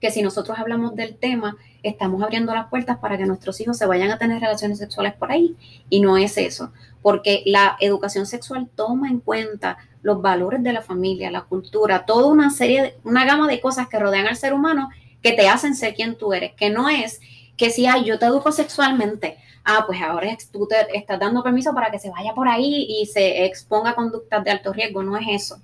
que 0.08 0.14
si 0.14 0.22
nosotros 0.22 0.58
hablamos 0.58 0.96
del 0.96 1.18
tema, 1.18 1.58
estamos 1.84 2.24
abriendo 2.24 2.54
las 2.54 2.70
puertas 2.70 2.98
para 2.98 3.18
que 3.18 3.26
nuestros 3.26 3.60
hijos 3.60 3.78
se 3.78 3.86
vayan 3.86 4.10
a 4.10 4.18
tener 4.18 4.40
relaciones 4.40 4.78
sexuales 4.78 5.14
por 5.14 5.34
ahí. 5.34 5.58
Y 5.90 6.00
no 6.00 6.16
es 6.16 6.38
eso, 6.38 6.72
porque 7.02 7.44
la 7.46 7.76
educación 7.82 8.26
sexual 8.26 8.70
toma 8.74 9.10
en 9.10 9.20
cuenta 9.20 9.78
los 10.02 10.22
valores 10.22 10.64
de 10.64 10.72
la 10.72 10.82
familia, 10.82 11.30
la 11.30 11.42
cultura, 11.42 12.06
toda 12.06 12.28
una 12.28 12.52
serie, 12.52 12.96
una 13.04 13.26
gama 13.26 13.50
de 13.50 13.60
cosas 13.60 13.90
que 13.90 14.00
rodean 14.00 14.28
al 14.28 14.38
ser 14.38 14.54
humano 14.54 14.90
que 15.22 15.34
te 15.34 15.50
hacen 15.50 15.76
ser 15.76 15.94
quien 15.94 16.16
tú 16.16 16.32
eres, 16.32 16.54
que 16.54 16.70
no 16.70 16.88
es 16.88 17.20
que 17.58 17.70
si 17.70 17.86
ay, 17.86 18.06
yo 18.06 18.18
te 18.18 18.28
educo 18.28 18.54
sexualmente, 18.54 19.38
ah, 19.66 19.84
pues 19.86 20.02
ahora 20.02 20.38
tú 20.54 20.68
te 20.68 20.98
estás 20.98 21.20
dando 21.20 21.44
permiso 21.44 21.74
para 21.74 21.92
que 21.92 22.00
se 22.00 22.10
vaya 22.10 22.34
por 22.34 22.48
ahí 22.48 22.88
y 22.88 23.08
se 23.08 23.44
exponga 23.44 23.90
a 23.90 23.96
conductas 23.96 24.42
de 24.42 24.52
alto 24.52 24.72
riesgo, 24.72 25.04
no 25.04 25.18
es 25.18 25.28
eso, 25.28 25.60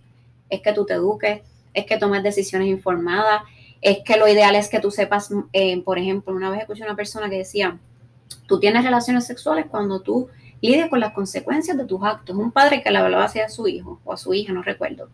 es 0.50 0.60
que 0.60 0.74
tú 0.74 0.86
te 0.86 0.96
eduques, 0.96 1.40
es 1.74 1.86
que 1.86 1.98
tomes 1.98 2.24
decisiones 2.24 2.68
informadas, 2.68 3.44
es 3.84 4.00
que 4.04 4.18
lo 4.18 4.28
ideal 4.28 4.56
es 4.56 4.70
que 4.70 4.80
tú 4.80 4.92
sepas, 4.92 5.30
eh, 5.52 5.82
por 5.84 6.00
ejemplo, 6.00 6.34
una 6.34 6.50
vez 6.50 6.62
escuché 6.62 6.84
a 6.84 6.88
una 6.88 6.96
persona 6.96 7.30
que 7.30 7.38
decía, 7.38 7.78
tú 8.48 8.60
tienes 8.60 8.84
relaciones 8.84 9.26
sexuales 9.26 9.66
cuando 9.70 10.02
tú 10.02 10.30
lidias 10.62 10.90
con 10.90 11.02
las 11.02 11.14
consecuencias 11.14 11.78
de 11.78 11.86
tus 11.86 12.02
actos. 12.02 12.36
Un 12.36 12.52
padre 12.52 12.82
que 12.82 12.90
le 12.90 12.98
hablaba 12.98 13.26
hacia 13.26 13.50
su 13.50 13.68
hijo 13.68 14.00
o 14.06 14.14
a 14.14 14.18
su 14.18 14.34
hija, 14.34 14.54
no 14.54 14.64
recuerdo. 14.64 15.10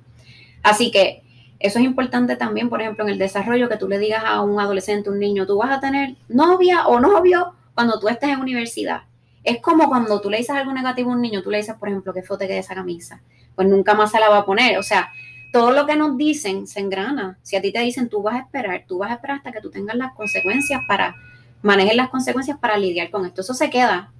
Así 0.61 0.91
que 0.91 1.23
eso 1.59 1.79
es 1.79 1.85
importante 1.85 2.35
también, 2.35 2.69
por 2.69 2.81
ejemplo, 2.81 3.03
en 3.03 3.09
el 3.09 3.17
desarrollo, 3.17 3.67
que 3.67 3.77
tú 3.77 3.89
le 3.89 3.97
digas 3.97 4.23
a 4.23 4.41
un 4.41 4.59
adolescente, 4.59 5.09
un 5.09 5.19
niño, 5.19 5.47
tú 5.47 5.57
vas 5.57 5.71
a 5.71 5.79
tener 5.79 6.15
novia 6.27 6.85
o 6.87 6.99
novio 6.99 7.55
cuando 7.73 7.99
tú 7.99 8.07
estés 8.07 8.29
en 8.29 8.39
universidad. 8.39 9.01
Es 9.43 9.61
como 9.61 9.89
cuando 9.89 10.21
tú 10.21 10.29
le 10.29 10.37
dices 10.37 10.55
algo 10.55 10.71
negativo 10.73 11.11
a 11.11 11.15
un 11.15 11.21
niño, 11.21 11.41
tú 11.41 11.49
le 11.49 11.57
dices, 11.57 11.75
por 11.75 11.89
ejemplo, 11.89 12.13
que 12.13 12.21
fote 12.21 12.47
que 12.47 12.59
esa 12.59 12.75
camisa, 12.75 13.21
pues 13.55 13.67
nunca 13.67 13.95
más 13.95 14.11
se 14.11 14.19
la 14.19 14.29
va 14.29 14.39
a 14.39 14.45
poner. 14.45 14.77
O 14.77 14.83
sea, 14.83 15.11
todo 15.51 15.71
lo 15.71 15.85
que 15.85 15.95
nos 15.95 16.17
dicen 16.17 16.67
se 16.67 16.79
engrana. 16.79 17.39
Si 17.41 17.55
a 17.55 17.61
ti 17.61 17.71
te 17.71 17.79
dicen 17.79 18.09
tú 18.09 18.21
vas 18.21 18.35
a 18.35 18.39
esperar, 18.39 18.85
tú 18.87 18.99
vas 18.99 19.11
a 19.11 19.15
esperar 19.15 19.37
hasta 19.37 19.51
que 19.51 19.61
tú 19.61 19.69
tengas 19.69 19.95
las 19.95 20.13
consecuencias 20.13 20.81
para, 20.87 21.15
manejar 21.61 21.95
las 21.95 22.09
consecuencias 22.09 22.57
para 22.57 22.77
lidiar 22.77 23.09
con 23.09 23.25
esto. 23.25 23.41
Eso 23.41 23.53
se 23.53 23.69
queda. 23.69 24.11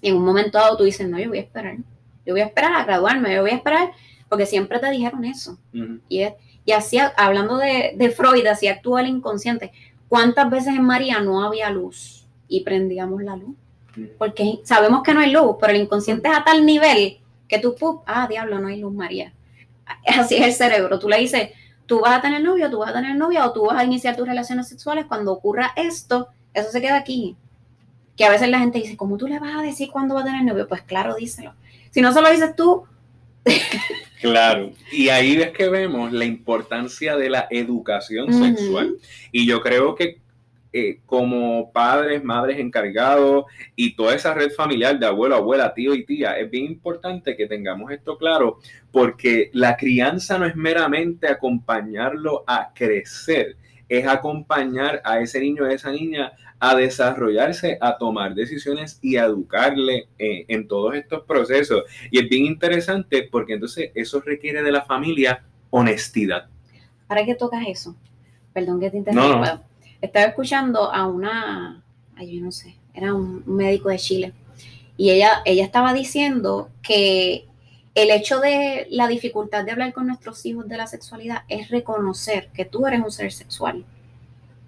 Y 0.00 0.08
en 0.08 0.16
un 0.16 0.24
momento 0.24 0.58
dado 0.58 0.76
tú 0.76 0.84
dices, 0.84 1.08
no, 1.08 1.18
yo 1.18 1.28
voy 1.28 1.38
a 1.38 1.42
esperar. 1.42 1.76
Yo 2.24 2.34
voy 2.34 2.40
a 2.40 2.46
esperar 2.46 2.72
a 2.74 2.84
graduarme, 2.84 3.34
yo 3.34 3.42
voy 3.42 3.52
a 3.52 3.54
esperar, 3.54 3.92
porque 4.28 4.46
siempre 4.46 4.78
te 4.78 4.90
dijeron 4.90 5.24
eso. 5.24 5.58
y, 6.08 6.24
y 6.64 6.72
así, 6.72 6.98
hablando 7.16 7.56
de, 7.56 7.94
de 7.96 8.10
Freud, 8.10 8.44
así 8.46 8.66
actúa 8.66 9.00
el 9.00 9.08
inconsciente. 9.08 9.72
¿Cuántas 10.08 10.50
veces 10.50 10.74
en 10.74 10.84
María 10.84 11.20
no 11.20 11.42
había 11.42 11.70
luz 11.70 12.26
y 12.48 12.62
prendíamos 12.62 13.22
la 13.22 13.36
luz? 13.36 13.56
Porque 14.18 14.60
sabemos 14.64 15.02
que 15.02 15.14
no 15.14 15.20
hay 15.20 15.30
luz, 15.30 15.56
pero 15.60 15.72
el 15.72 15.80
inconsciente 15.80 16.28
es 16.28 16.36
a 16.36 16.44
tal 16.44 16.66
nivel 16.66 17.18
que 17.48 17.58
tú, 17.58 18.02
ah, 18.06 18.26
diablo, 18.28 18.58
no 18.58 18.68
hay 18.68 18.80
luz, 18.80 18.92
María 18.92 19.32
así 20.06 20.36
es 20.36 20.44
el 20.44 20.52
cerebro. 20.52 20.98
Tú 20.98 21.08
le 21.08 21.18
dices, 21.18 21.50
tú 21.86 22.00
vas 22.00 22.18
a 22.18 22.20
tener 22.20 22.42
novio, 22.42 22.70
tú 22.70 22.78
vas 22.78 22.90
a 22.90 22.94
tener 22.94 23.16
novia 23.16 23.46
o 23.46 23.52
tú 23.52 23.66
vas 23.66 23.78
a 23.78 23.84
iniciar 23.84 24.16
tus 24.16 24.26
relaciones 24.26 24.68
sexuales. 24.68 25.06
Cuando 25.06 25.32
ocurra 25.32 25.72
esto, 25.76 26.28
eso 26.52 26.70
se 26.70 26.80
queda 26.80 26.96
aquí. 26.96 27.36
que 28.16 28.24
a 28.24 28.30
veces 28.30 28.48
la 28.48 28.58
gente 28.58 28.78
dice, 28.78 28.96
¿cómo 28.96 29.18
tú 29.18 29.28
le 29.28 29.38
vas 29.38 29.56
a 29.56 29.62
decir 29.62 29.90
cuándo 29.90 30.14
va 30.14 30.22
a 30.22 30.24
tener 30.24 30.42
novio? 30.42 30.66
Pues 30.66 30.82
claro, 30.82 31.14
díselo. 31.16 31.54
Si 31.90 32.00
no 32.00 32.12
se 32.12 32.22
lo 32.22 32.30
dices 32.30 32.56
tú. 32.56 32.84
claro. 34.20 34.72
Y 34.90 35.10
ahí 35.10 35.36
es 35.40 35.50
que 35.50 35.68
vemos 35.68 36.12
la 36.12 36.24
importancia 36.24 37.16
de 37.16 37.28
la 37.28 37.46
educación 37.50 38.32
sexual. 38.32 38.96
Y 39.32 39.46
yo 39.46 39.60
creo 39.60 39.94
que 39.94 40.20
eh, 40.72 41.00
como 41.06 41.72
padres, 41.72 42.22
madres 42.22 42.58
encargados 42.58 43.46
y 43.74 43.96
toda 43.96 44.14
esa 44.14 44.34
red 44.34 44.50
familiar 44.50 44.98
de 44.98 45.06
abuelo, 45.06 45.36
abuela, 45.36 45.72
tío 45.74 45.94
y 45.94 46.04
tía, 46.04 46.38
es 46.38 46.50
bien 46.50 46.66
importante 46.66 47.36
que 47.36 47.46
tengamos 47.46 47.90
esto 47.92 48.18
claro 48.18 48.58
porque 48.90 49.50
la 49.52 49.76
crianza 49.76 50.38
no 50.38 50.46
es 50.46 50.56
meramente 50.56 51.28
acompañarlo 51.28 52.44
a 52.46 52.72
crecer, 52.74 53.56
es 53.88 54.06
acompañar 54.06 55.00
a 55.04 55.20
ese 55.20 55.40
niño, 55.40 55.64
a 55.64 55.72
esa 55.72 55.92
niña 55.92 56.32
a 56.58 56.74
desarrollarse, 56.74 57.78
a 57.80 57.98
tomar 57.98 58.34
decisiones 58.34 58.98
y 59.02 59.16
a 59.16 59.24
educarle 59.24 60.08
eh, 60.18 60.44
en 60.48 60.66
todos 60.66 60.94
estos 60.94 61.24
procesos. 61.24 61.84
Y 62.10 62.18
es 62.18 62.28
bien 62.28 62.46
interesante 62.46 63.28
porque 63.30 63.54
entonces 63.54 63.90
eso 63.94 64.20
requiere 64.20 64.62
de 64.62 64.72
la 64.72 64.82
familia 64.82 65.44
honestidad. 65.70 66.48
¿Para 67.06 67.24
qué 67.24 67.34
tocas 67.34 67.62
eso? 67.66 67.94
Perdón 68.52 68.80
que 68.80 68.90
te 68.90 68.98
interrumpa. 68.98 69.62
Estaba 70.00 70.26
escuchando 70.26 70.92
a 70.92 71.06
una, 71.06 71.82
ay, 72.16 72.38
yo 72.38 72.44
no 72.44 72.52
sé, 72.52 72.76
era 72.94 73.14
un 73.14 73.42
médico 73.46 73.88
de 73.88 73.98
Chile. 73.98 74.32
Y 74.96 75.10
ella, 75.10 75.42
ella 75.44 75.64
estaba 75.64 75.92
diciendo 75.92 76.70
que 76.82 77.46
el 77.94 78.10
hecho 78.10 78.40
de 78.40 78.86
la 78.90 79.08
dificultad 79.08 79.64
de 79.64 79.72
hablar 79.72 79.92
con 79.92 80.06
nuestros 80.06 80.44
hijos 80.46 80.68
de 80.68 80.76
la 80.76 80.86
sexualidad 80.86 81.42
es 81.48 81.70
reconocer 81.70 82.48
que 82.52 82.64
tú 82.64 82.86
eres 82.86 83.00
un 83.00 83.10
ser 83.10 83.32
sexual 83.32 83.84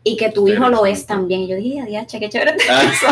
y 0.02 0.16
que 0.16 0.30
tu 0.30 0.48
hijo 0.48 0.68
lo 0.68 0.86
es 0.86 1.06
también. 1.06 1.42
Y 1.42 1.48
yo 1.48 1.56
dije, 1.56 1.80
adiache, 1.80 2.20
qué 2.20 2.28
chévere 2.28 2.56
ah. 2.70 2.82
eso. 2.92 3.06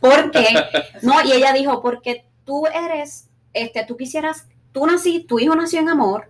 Porque, 0.00 0.46
no, 1.02 1.14
y 1.24 1.32
ella 1.32 1.52
dijo, 1.52 1.82
porque 1.82 2.24
tú 2.44 2.66
eres, 2.66 3.28
este, 3.52 3.84
tú 3.84 3.96
quisieras, 3.96 4.46
tú 4.72 4.86
nací, 4.86 5.20
tu 5.20 5.38
hijo 5.38 5.54
nació 5.54 5.80
en 5.80 5.88
amor 5.88 6.28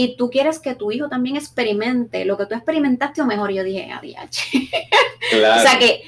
y 0.00 0.14
tú 0.14 0.30
quieres 0.30 0.60
que 0.60 0.76
tu 0.76 0.92
hijo 0.92 1.08
también 1.08 1.34
experimente 1.34 2.24
lo 2.24 2.38
que 2.38 2.46
tú 2.46 2.54
experimentaste 2.54 3.20
o 3.20 3.26
mejor. 3.26 3.50
Yo 3.50 3.64
dije, 3.64 3.90
adiache. 3.90 4.70
o 5.32 5.60
sea 5.60 5.76
que 5.76 6.04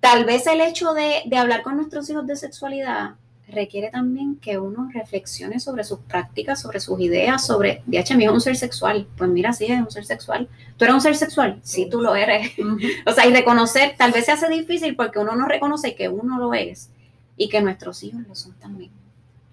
tal 0.00 0.24
vez 0.24 0.44
el 0.48 0.60
hecho 0.60 0.92
de, 0.92 1.22
de 1.26 1.36
hablar 1.36 1.62
con 1.62 1.76
nuestros 1.76 2.10
hijos 2.10 2.26
de 2.26 2.34
sexualidad 2.34 3.12
requiere 3.46 3.92
también 3.92 4.40
que 4.40 4.58
uno 4.58 4.90
reflexione 4.92 5.60
sobre 5.60 5.84
sus 5.84 6.00
prácticas, 6.00 6.60
sobre 6.60 6.80
sus 6.80 6.98
ideas, 6.98 7.46
sobre, 7.46 7.84
DH, 7.86 8.16
mi 8.16 8.24
hijo 8.24 8.32
es 8.32 8.38
un 8.38 8.40
ser 8.40 8.56
sexual. 8.56 9.06
Pues 9.16 9.30
mira, 9.30 9.52
sí, 9.52 9.66
es 9.66 9.78
un 9.78 9.92
ser 9.92 10.04
sexual. 10.04 10.48
¿Tú 10.76 10.84
eres 10.84 10.94
un 10.96 11.00
ser 11.00 11.14
sexual? 11.14 11.60
Sí, 11.62 11.88
tú 11.88 12.00
lo 12.00 12.16
eres. 12.16 12.50
o 13.06 13.12
sea, 13.12 13.24
y 13.24 13.32
reconocer, 13.32 13.94
tal 13.96 14.10
vez 14.10 14.24
se 14.24 14.32
hace 14.32 14.48
difícil 14.48 14.96
porque 14.96 15.20
uno 15.20 15.36
no 15.36 15.46
reconoce 15.46 15.94
que 15.94 16.08
uno 16.08 16.40
lo 16.40 16.54
es 16.54 16.90
y 17.36 17.48
que 17.48 17.62
nuestros 17.62 18.02
hijos 18.02 18.22
lo 18.26 18.34
son 18.34 18.54
también. 18.54 18.90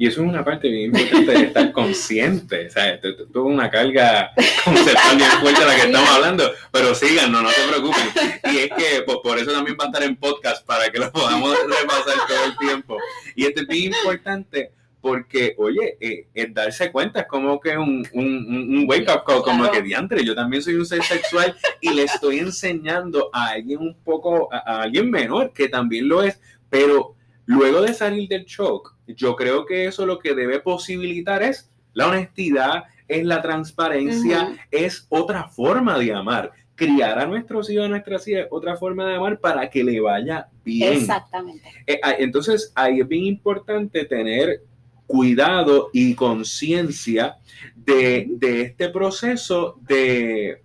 Y 0.02 0.08
eso 0.08 0.22
es 0.22 0.30
una 0.30 0.46
parte 0.46 0.70
bien 0.70 0.96
importante 0.96 1.34
de 1.34 1.44
estar 1.48 1.74
consciente. 1.74 2.68
O 2.68 2.70
sea, 2.70 2.94
es 2.94 3.02
una 3.34 3.70
carga 3.70 4.32
conceptual 4.64 5.18
bien 5.18 5.30
fuerte 5.42 5.60
de 5.60 5.68
la 5.68 5.76
que 5.76 5.82
estamos 5.82 6.10
hablando, 6.10 6.52
pero 6.72 6.96
síganos, 6.96 7.44
no 7.44 7.50
se 7.50 7.68
preocupen. 7.68 8.06
Y 8.46 8.58
es 8.60 8.70
que 8.70 9.02
por, 9.02 9.38
eso 9.38 9.52
también 9.52 9.76
va 9.78 9.84
a 9.84 9.88
estar 9.88 10.04
en 10.04 10.16
podcast 10.16 10.66
para 10.66 10.90
que 10.90 11.00
lo 11.00 11.12
podamos 11.12 11.54
repasar 11.82 12.16
todo 12.30 12.46
el 12.46 12.58
tiempo. 12.58 12.98
Y 13.36 13.44
esto 13.44 13.60
es 13.60 13.68
bien 13.68 13.94
importante 13.94 14.72
porque, 15.02 15.54
oye, 15.58 15.98
eh, 16.00 16.28
es 16.34 16.54
darse 16.54 16.94
cuenta 16.94 17.20
es 17.20 17.28
como 17.28 17.60
que 17.60 17.78
un, 17.78 18.08
un, 18.14 18.86
wake 18.88 19.10
up 19.14 19.26
call, 19.28 19.42
como 19.42 19.70
que 19.70 19.82
diantre, 19.82 20.24
yo 20.24 20.34
también 20.34 20.64
soy 20.64 20.76
un 20.76 20.86
ser 20.86 21.04
sexual 21.04 21.54
y 21.82 21.90
le 21.90 22.04
estoy 22.04 22.40
enseñando 22.40 23.30
a 23.34 23.48
alguien 23.48 23.80
un 23.80 23.98
poco, 24.02 24.48
a 24.54 24.84
alguien 24.84 25.12
menor 25.12 25.52
que 25.52 25.68
también 25.68 26.08
lo 26.08 26.24
es, 26.24 26.40
pero 26.70 27.18
luego 27.50 27.82
de 27.82 27.96
salir 27.96 28.30
del 28.30 28.46
shock, 28.46 28.96
yo 29.08 29.36
creo 29.36 29.66
que 29.66 29.88
eso 29.88 30.06
lo 30.06 30.20
que 30.20 30.36
debe 30.36 30.60
posibilitar 30.60 31.42
es 31.42 31.72
la 31.94 32.08
honestidad, 32.08 32.84
es 33.08 33.26
la 33.26 33.42
transparencia, 33.42 34.56
es 34.70 35.08
otra 35.10 35.50
forma 35.50 35.98
de 35.98 36.14
amar. 36.14 36.52
Criar 36.76 37.18
a 37.18 37.26
nuestros 37.26 37.68
hijos, 37.72 37.86
a 37.86 37.90
nuestras 37.90 38.28
hijas, 38.28 38.46
otra 38.52 38.78
forma 38.78 39.08
de 39.08 39.16
amar 39.16 39.40
para 39.40 39.68
que 39.68 39.84
le 39.84 40.00
vaya 40.00 40.48
bien. 40.64 40.94
Exactamente. 40.94 41.68
Eh, 41.88 42.00
ah, 42.04 42.14
entonces, 42.20 42.72
ahí 42.76 43.00
es 43.00 43.08
bien 43.08 43.26
importante 43.26 44.06
tener 44.06 44.62
cuidado 45.08 45.90
y 45.92 46.14
conciencia 46.14 47.38
de, 47.76 48.30
este 48.40 48.90
proceso 48.90 49.80
de, 49.82 50.62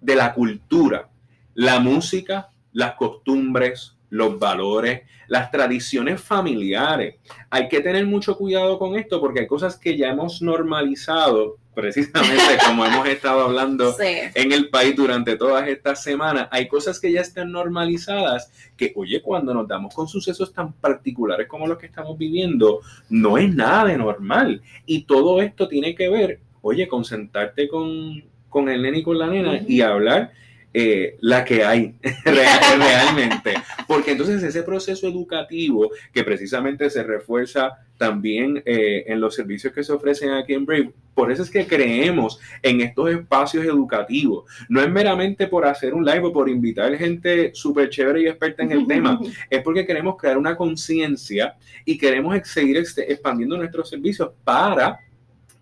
de 0.00 0.16
la 0.16 0.34
cultura, 0.34 1.08
la 1.54 1.78
música, 1.78 2.50
las 2.72 2.96
costumbres, 2.96 3.93
los 4.14 4.38
valores, 4.38 5.02
las 5.26 5.50
tradiciones 5.50 6.20
familiares. 6.20 7.16
Hay 7.50 7.68
que 7.68 7.80
tener 7.80 8.06
mucho 8.06 8.36
cuidado 8.36 8.78
con 8.78 8.94
esto 8.94 9.20
porque 9.20 9.40
hay 9.40 9.46
cosas 9.48 9.76
que 9.76 9.96
ya 9.96 10.10
hemos 10.10 10.40
normalizado, 10.40 11.56
precisamente 11.74 12.40
como 12.64 12.86
hemos 12.86 13.08
estado 13.08 13.42
hablando 13.42 13.92
en 13.98 14.52
el 14.52 14.70
país 14.70 14.94
durante 14.94 15.36
todas 15.36 15.66
estas 15.66 16.04
semanas. 16.04 16.46
Hay 16.52 16.68
cosas 16.68 17.00
que 17.00 17.10
ya 17.10 17.22
están 17.22 17.50
normalizadas 17.50 18.52
que, 18.76 18.92
oye, 18.94 19.20
cuando 19.20 19.52
nos 19.52 19.66
damos 19.66 19.92
con 19.92 20.06
sucesos 20.06 20.52
tan 20.52 20.74
particulares 20.74 21.48
como 21.48 21.66
los 21.66 21.76
que 21.76 21.86
estamos 21.86 22.16
viviendo, 22.16 22.82
no 23.08 23.36
es 23.36 23.52
nada 23.52 23.86
de 23.86 23.98
normal. 23.98 24.62
Y 24.86 25.02
todo 25.06 25.42
esto 25.42 25.66
tiene 25.66 25.96
que 25.96 26.08
ver, 26.08 26.38
oye, 26.62 26.86
con 26.86 27.04
sentarte 27.04 27.66
con, 27.66 28.22
con 28.48 28.68
el 28.68 28.80
nene 28.80 28.98
y 28.98 29.02
con 29.02 29.18
la 29.18 29.26
nena 29.26 29.60
y 29.66 29.80
hablar 29.80 30.30
eh, 30.76 31.16
la 31.20 31.44
que 31.44 31.64
hay 31.64 31.94
realmente. 32.24 33.54
Porque 33.86 34.10
entonces 34.10 34.42
ese 34.42 34.64
proceso 34.64 35.06
educativo 35.06 35.90
que 36.12 36.24
precisamente 36.24 36.90
se 36.90 37.04
refuerza 37.04 37.78
también 37.96 38.60
eh, 38.66 39.04
en 39.06 39.20
los 39.20 39.36
servicios 39.36 39.72
que 39.72 39.84
se 39.84 39.92
ofrecen 39.92 40.30
aquí 40.30 40.52
en 40.52 40.66
Brave, 40.66 40.92
por 41.14 41.30
eso 41.30 41.44
es 41.44 41.50
que 41.50 41.64
creemos 41.64 42.40
en 42.60 42.80
estos 42.80 43.08
espacios 43.08 43.64
educativos. 43.64 44.50
No 44.68 44.80
es 44.80 44.90
meramente 44.90 45.46
por 45.46 45.64
hacer 45.64 45.94
un 45.94 46.04
live 46.04 46.24
o 46.24 46.32
por 46.32 46.48
invitar 46.48 46.92
gente 46.96 47.52
súper 47.54 47.88
chévere 47.88 48.22
y 48.22 48.26
experta 48.26 48.64
en 48.64 48.72
el 48.72 48.86
tema, 48.88 49.20
es 49.48 49.62
porque 49.62 49.86
queremos 49.86 50.16
crear 50.16 50.36
una 50.36 50.56
conciencia 50.56 51.54
y 51.84 51.96
queremos 51.96 52.36
seguir 52.48 52.78
expandiendo 52.78 53.56
nuestros 53.56 53.88
servicios 53.88 54.30
para 54.42 54.98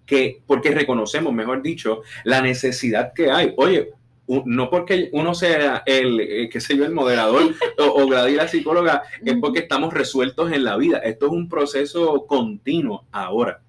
que, 0.07 0.41
porque 0.47 0.71
reconocemos, 0.71 1.35
mejor 1.35 1.61
dicho, 1.63 2.01
la 2.25 2.41
necesidad 2.41 3.13
que 3.13 3.31
hay. 3.31 3.53
Oye, 3.57 3.91
no 4.27 4.71
porque 4.71 5.11
uno 5.13 5.35
sea 5.35 5.83
el, 5.85 6.21
eh, 6.21 6.49
qué 6.51 6.61
sé 6.61 6.77
yo, 6.77 6.85
el 6.85 6.93
moderador 6.93 7.55
o, 7.79 7.85
o 7.85 8.11
la 8.11 8.49
psicóloga, 8.49 9.03
es 9.25 9.37
porque 9.41 9.61
estamos 9.61 9.93
resueltos 9.93 10.53
en 10.53 10.65
la 10.65 10.77
vida. 10.77 10.99
Esto 10.99 11.27
es 11.27 11.33
un 11.33 11.49
proceso 11.49 12.27
continuo. 12.27 13.05
Ahora, 13.13 13.61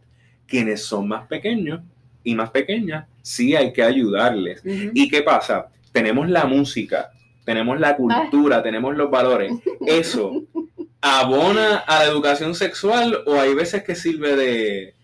quienes 0.47 0.83
son 0.83 1.07
más 1.07 1.27
pequeños 1.27 1.81
y 2.23 2.35
más 2.35 2.51
pequeñas, 2.51 3.07
sí 3.21 3.55
hay 3.55 3.73
que 3.73 3.83
ayudarles. 3.83 4.61
¿Y 4.65 5.09
qué 5.09 5.21
pasa? 5.21 5.67
Tenemos 5.91 6.29
la 6.29 6.45
música, 6.45 7.11
tenemos 7.45 7.79
la 7.79 7.95
cultura, 7.95 8.63
tenemos 8.63 8.95
los 8.95 9.09
valores. 9.09 9.51
Eso 9.85 10.43
abona 11.01 11.77
a 11.77 11.99
la 11.99 12.05
educación 12.05 12.55
sexual 12.55 13.23
o 13.25 13.39
hay 13.39 13.53
veces 13.53 13.83
que 13.83 13.95
sirve 13.95 14.35
de, 14.35 14.95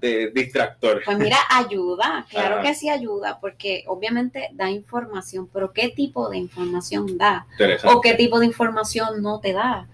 de 0.00 0.30
distractor. 0.30 1.02
Pues 1.04 1.18
mira, 1.18 1.36
ayuda, 1.50 2.26
claro 2.30 2.62
que 2.62 2.74
sí 2.74 2.88
ayuda, 2.88 3.38
porque 3.40 3.84
obviamente 3.86 4.50
da 4.52 4.70
información, 4.70 5.48
pero 5.52 5.72
¿qué 5.72 5.88
tipo 5.88 6.28
de 6.28 6.38
información 6.38 7.18
da? 7.18 7.46
O 7.84 8.00
qué 8.00 8.14
tipo 8.14 8.38
de 8.40 8.46
información 8.46 9.22
no 9.22 9.40
te 9.40 9.52
da. 9.52 9.88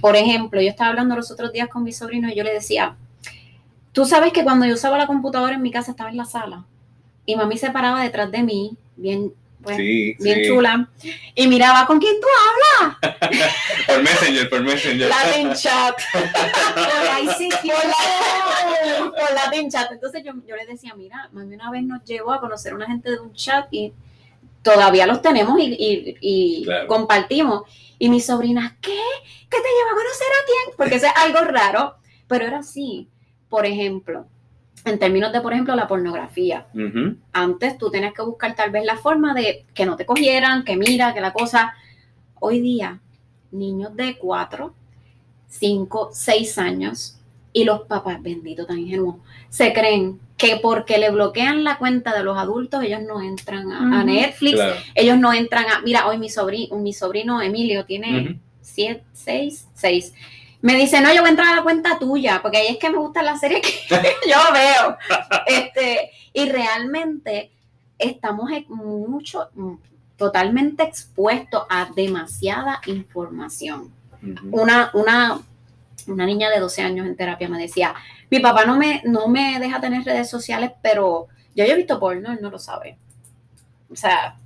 Por 0.00 0.16
ejemplo, 0.16 0.60
yo 0.60 0.68
estaba 0.68 0.90
hablando 0.90 1.16
los 1.16 1.30
otros 1.30 1.52
días 1.52 1.68
con 1.68 1.82
mi 1.82 1.92
sobrino 1.92 2.28
y 2.28 2.34
yo 2.34 2.44
le 2.44 2.52
decía, 2.52 2.96
tú 3.92 4.04
sabes 4.04 4.32
que 4.32 4.44
cuando 4.44 4.66
yo 4.66 4.74
usaba 4.74 4.98
la 4.98 5.06
computadora 5.06 5.54
en 5.54 5.62
mi 5.62 5.70
casa 5.70 5.92
estaba 5.92 6.10
en 6.10 6.16
la 6.16 6.24
sala 6.24 6.64
y 7.26 7.36
mami 7.36 7.56
se 7.56 7.70
paraba 7.70 8.02
detrás 8.02 8.30
de 8.30 8.42
mí, 8.42 8.76
bien 8.96 9.32
pues, 9.62 9.76
bien 9.76 10.46
chula. 10.46 10.88
Y 11.34 11.48
miraba, 11.48 11.86
¿con 11.86 11.98
quién 11.98 12.14
tú 12.20 12.26
hablas? 12.80 12.98
por 13.86 14.02
Messenger, 14.02 14.48
por 14.48 14.62
Messenger. 14.62 15.08
Latin 15.08 15.52
chat. 15.54 15.96
por 16.12 17.08
ahí 17.12 17.28
sí, 17.36 17.48
por, 17.50 19.10
por 19.10 19.34
Latin 19.34 19.70
chat. 19.70 19.90
Entonces 19.92 20.22
yo, 20.24 20.32
yo 20.46 20.56
le 20.56 20.66
decía, 20.66 20.94
mira, 20.94 21.28
mami 21.32 21.54
una 21.54 21.70
vez 21.70 21.82
nos 21.82 22.04
llevó 22.04 22.32
a 22.32 22.40
conocer 22.40 22.72
a 22.72 22.76
una 22.76 22.86
gente 22.86 23.10
de 23.10 23.20
un 23.20 23.32
chat 23.32 23.66
y 23.72 23.92
todavía 24.62 25.06
los 25.06 25.22
tenemos 25.22 25.58
y, 25.58 26.16
y, 26.20 26.66
compartimos. 26.86 27.62
Y 27.98 28.08
mis 28.10 28.26
sobrinas, 28.26 28.74
¿qué? 28.80 29.00
¿Qué 29.50 29.56
te 29.56 29.68
lleva 29.68 29.90
a 29.90 29.96
conocer 29.96 30.26
a 30.28 30.46
quién? 30.46 30.76
Porque 30.76 30.94
eso 30.96 31.06
es 31.06 31.12
algo 31.16 31.40
raro, 31.40 31.96
pero 32.28 32.46
era 32.46 32.58
así. 32.58 33.08
Por 33.48 33.66
ejemplo, 33.66 34.26
en 34.84 34.98
términos 34.98 35.32
de, 35.32 35.40
por 35.40 35.52
ejemplo, 35.52 35.74
la 35.74 35.88
pornografía. 35.88 36.66
Antes 37.32 37.78
tú 37.78 37.90
tenías 37.90 38.12
que 38.14 38.22
buscar 38.22 38.54
tal 38.54 38.70
vez 38.70 38.84
la 38.84 38.96
forma 38.96 39.34
de 39.34 39.66
que 39.74 39.86
no 39.86 39.96
te 39.96 40.06
cogieran, 40.06 40.64
que 40.64 40.76
mira, 40.76 41.14
que 41.14 41.20
la 41.20 41.32
cosa. 41.32 41.74
Hoy 42.40 42.60
día, 42.60 43.00
niños 43.50 43.96
de 43.96 44.16
4, 44.16 44.72
5, 45.48 46.10
6 46.12 46.58
años 46.58 47.18
y 47.52 47.64
los 47.64 47.80
papás, 47.82 48.22
benditos 48.22 48.66
tan 48.66 48.78
ingenuos, 48.78 49.16
se 49.48 49.72
creen 49.72 50.20
que 50.36 50.60
porque 50.62 50.98
le 50.98 51.10
bloquean 51.10 51.64
la 51.64 51.78
cuenta 51.78 52.16
de 52.16 52.22
los 52.22 52.38
adultos, 52.38 52.84
ellos 52.84 53.00
no 53.02 53.20
entran 53.20 53.72
a, 53.72 54.04
Netflix, 54.04 54.60
ellos 54.94 55.18
no 55.18 55.32
entran 55.32 55.64
a. 55.68 55.80
Mira, 55.80 56.06
hoy 56.06 56.18
mi 56.18 56.28
sobrino, 56.28 56.76
mi 56.76 56.92
sobrino 56.92 57.42
Emilio 57.42 57.84
tiene 57.84 58.38
siete, 58.60 59.02
seis, 59.12 59.68
seis. 59.74 60.14
Me 60.60 60.74
dice, 60.74 61.00
no, 61.00 61.12
yo 61.12 61.20
voy 61.20 61.28
a 61.28 61.30
entrar 61.30 61.52
a 61.52 61.56
la 61.56 61.62
cuenta 61.62 61.98
tuya, 61.98 62.40
porque 62.42 62.58
ahí 62.58 62.66
es 62.68 62.78
que 62.78 62.90
me 62.90 62.98
gusta 62.98 63.22
la 63.22 63.36
serie 63.36 63.60
que 63.60 63.70
yo 64.28 64.38
veo. 64.52 64.96
Este, 65.46 66.10
y 66.32 66.48
realmente 66.50 67.52
estamos 67.98 68.50
mucho, 68.68 69.50
totalmente 70.16 70.82
expuestos 70.82 71.64
a 71.70 71.88
demasiada 71.94 72.80
información. 72.86 73.92
una, 74.50 74.90
una, 74.94 75.40
una 76.08 76.26
niña 76.26 76.50
de 76.50 76.60
12 76.60 76.82
años 76.82 77.06
en 77.06 77.16
terapia 77.16 77.48
me 77.48 77.58
decía, 77.58 77.94
mi 78.30 78.40
papá 78.40 78.64
no 78.64 78.76
me, 78.76 79.02
no 79.04 79.28
me 79.28 79.58
deja 79.58 79.80
tener 79.80 80.04
redes 80.04 80.28
sociales, 80.28 80.72
pero 80.82 81.28
yo, 81.54 81.64
he 81.64 81.74
visto 81.74 81.98
porno, 81.98 82.32
él 82.32 82.38
no 82.40 82.50
lo 82.50 82.58
sabe. 82.58 82.98
O 83.90 83.96
sea, 83.96 84.36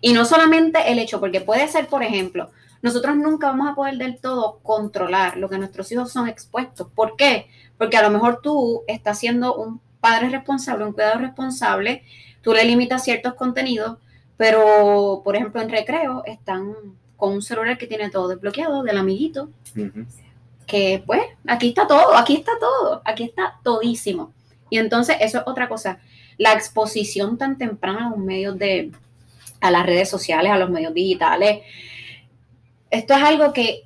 y 0.00 0.12
no 0.12 0.24
solamente 0.24 0.92
el 0.92 0.98
hecho, 0.98 1.20
porque 1.20 1.40
puede 1.40 1.66
ser, 1.68 1.86
por 1.86 2.02
ejemplo, 2.02 2.50
nosotros 2.84 3.16
nunca 3.16 3.46
vamos 3.46 3.66
a 3.66 3.74
poder 3.74 3.96
del 3.96 4.18
todo 4.18 4.58
controlar 4.62 5.38
lo 5.38 5.48
que 5.48 5.56
nuestros 5.56 5.90
hijos 5.90 6.12
son 6.12 6.28
expuestos. 6.28 6.86
¿Por 6.94 7.16
qué? 7.16 7.48
Porque 7.78 7.96
a 7.96 8.02
lo 8.02 8.10
mejor 8.10 8.42
tú 8.42 8.82
estás 8.86 9.18
siendo 9.18 9.54
un 9.54 9.80
padre 10.00 10.28
responsable, 10.28 10.84
un 10.84 10.92
cuidador 10.92 11.22
responsable, 11.22 12.02
tú 12.42 12.52
le 12.52 12.62
limitas 12.62 13.02
ciertos 13.02 13.36
contenidos, 13.36 13.96
pero, 14.36 15.22
por 15.24 15.34
ejemplo, 15.34 15.62
en 15.62 15.70
recreo 15.70 16.24
están 16.26 16.74
con 17.16 17.32
un 17.32 17.40
celular 17.40 17.78
que 17.78 17.86
tiene 17.86 18.10
todo 18.10 18.28
desbloqueado 18.28 18.82
del 18.82 18.98
amiguito, 18.98 19.48
que 20.66 21.02
pues 21.06 21.22
aquí 21.46 21.68
está 21.68 21.86
todo, 21.86 22.14
aquí 22.14 22.34
está 22.36 22.52
todo, 22.60 23.00
aquí 23.06 23.24
está 23.24 23.60
todísimo. 23.62 24.34
Y 24.68 24.76
entonces 24.76 25.16
eso 25.20 25.38
es 25.38 25.44
otra 25.46 25.70
cosa, 25.70 26.00
la 26.36 26.52
exposición 26.52 27.38
tan 27.38 27.56
temprana 27.56 28.08
a 28.08 28.10
los 28.10 28.18
medios 28.18 28.58
de, 28.58 28.92
a 29.62 29.70
las 29.70 29.86
redes 29.86 30.10
sociales, 30.10 30.52
a 30.52 30.58
los 30.58 30.68
medios 30.68 30.92
digitales, 30.92 31.62
esto 32.94 33.14
es 33.14 33.22
algo 33.22 33.52
que 33.52 33.84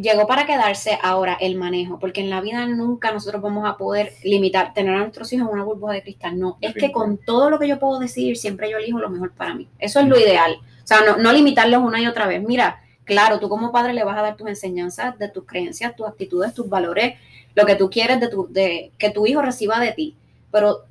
llegó 0.00 0.26
para 0.26 0.46
quedarse 0.46 0.98
ahora 1.02 1.36
el 1.40 1.56
manejo, 1.56 1.98
porque 1.98 2.20
en 2.20 2.30
la 2.30 2.40
vida 2.40 2.66
nunca 2.66 3.12
nosotros 3.12 3.42
vamos 3.42 3.68
a 3.68 3.76
poder 3.76 4.12
limitar, 4.22 4.72
tener 4.72 4.94
a 4.94 4.98
nuestros 4.98 5.32
hijos 5.32 5.48
en 5.48 5.54
una 5.54 5.64
burbuja 5.64 5.94
de 5.94 6.02
cristal. 6.02 6.38
No, 6.38 6.58
es 6.60 6.74
que 6.74 6.92
con 6.92 7.18
todo 7.18 7.50
lo 7.50 7.58
que 7.58 7.66
yo 7.66 7.78
puedo 7.78 7.98
decidir, 7.98 8.36
siempre 8.36 8.70
yo 8.70 8.78
elijo 8.78 8.98
lo 8.98 9.10
mejor 9.10 9.32
para 9.32 9.54
mí. 9.54 9.68
Eso 9.78 10.00
es 10.00 10.06
lo 10.06 10.18
ideal. 10.18 10.56
O 10.56 10.86
sea, 10.86 11.00
no, 11.04 11.16
no 11.16 11.32
limitarlos 11.32 11.82
una 11.82 12.00
y 12.00 12.06
otra 12.06 12.26
vez. 12.26 12.42
Mira, 12.42 12.82
claro, 13.04 13.40
tú 13.40 13.48
como 13.48 13.72
padre 13.72 13.94
le 13.94 14.04
vas 14.04 14.16
a 14.18 14.22
dar 14.22 14.36
tus 14.36 14.48
enseñanzas 14.48 15.18
de 15.18 15.28
tus 15.28 15.44
creencias, 15.44 15.96
tus 15.96 16.06
actitudes, 16.06 16.54
tus 16.54 16.68
valores, 16.68 17.18
lo 17.54 17.66
que 17.66 17.74
tú 17.74 17.90
quieres 17.90 18.20
de, 18.20 18.28
tu, 18.28 18.46
de 18.52 18.92
que 18.98 19.10
tu 19.10 19.26
hijo 19.26 19.42
reciba 19.42 19.80
de 19.80 19.92
ti. 19.92 20.16
Pero 20.52 20.84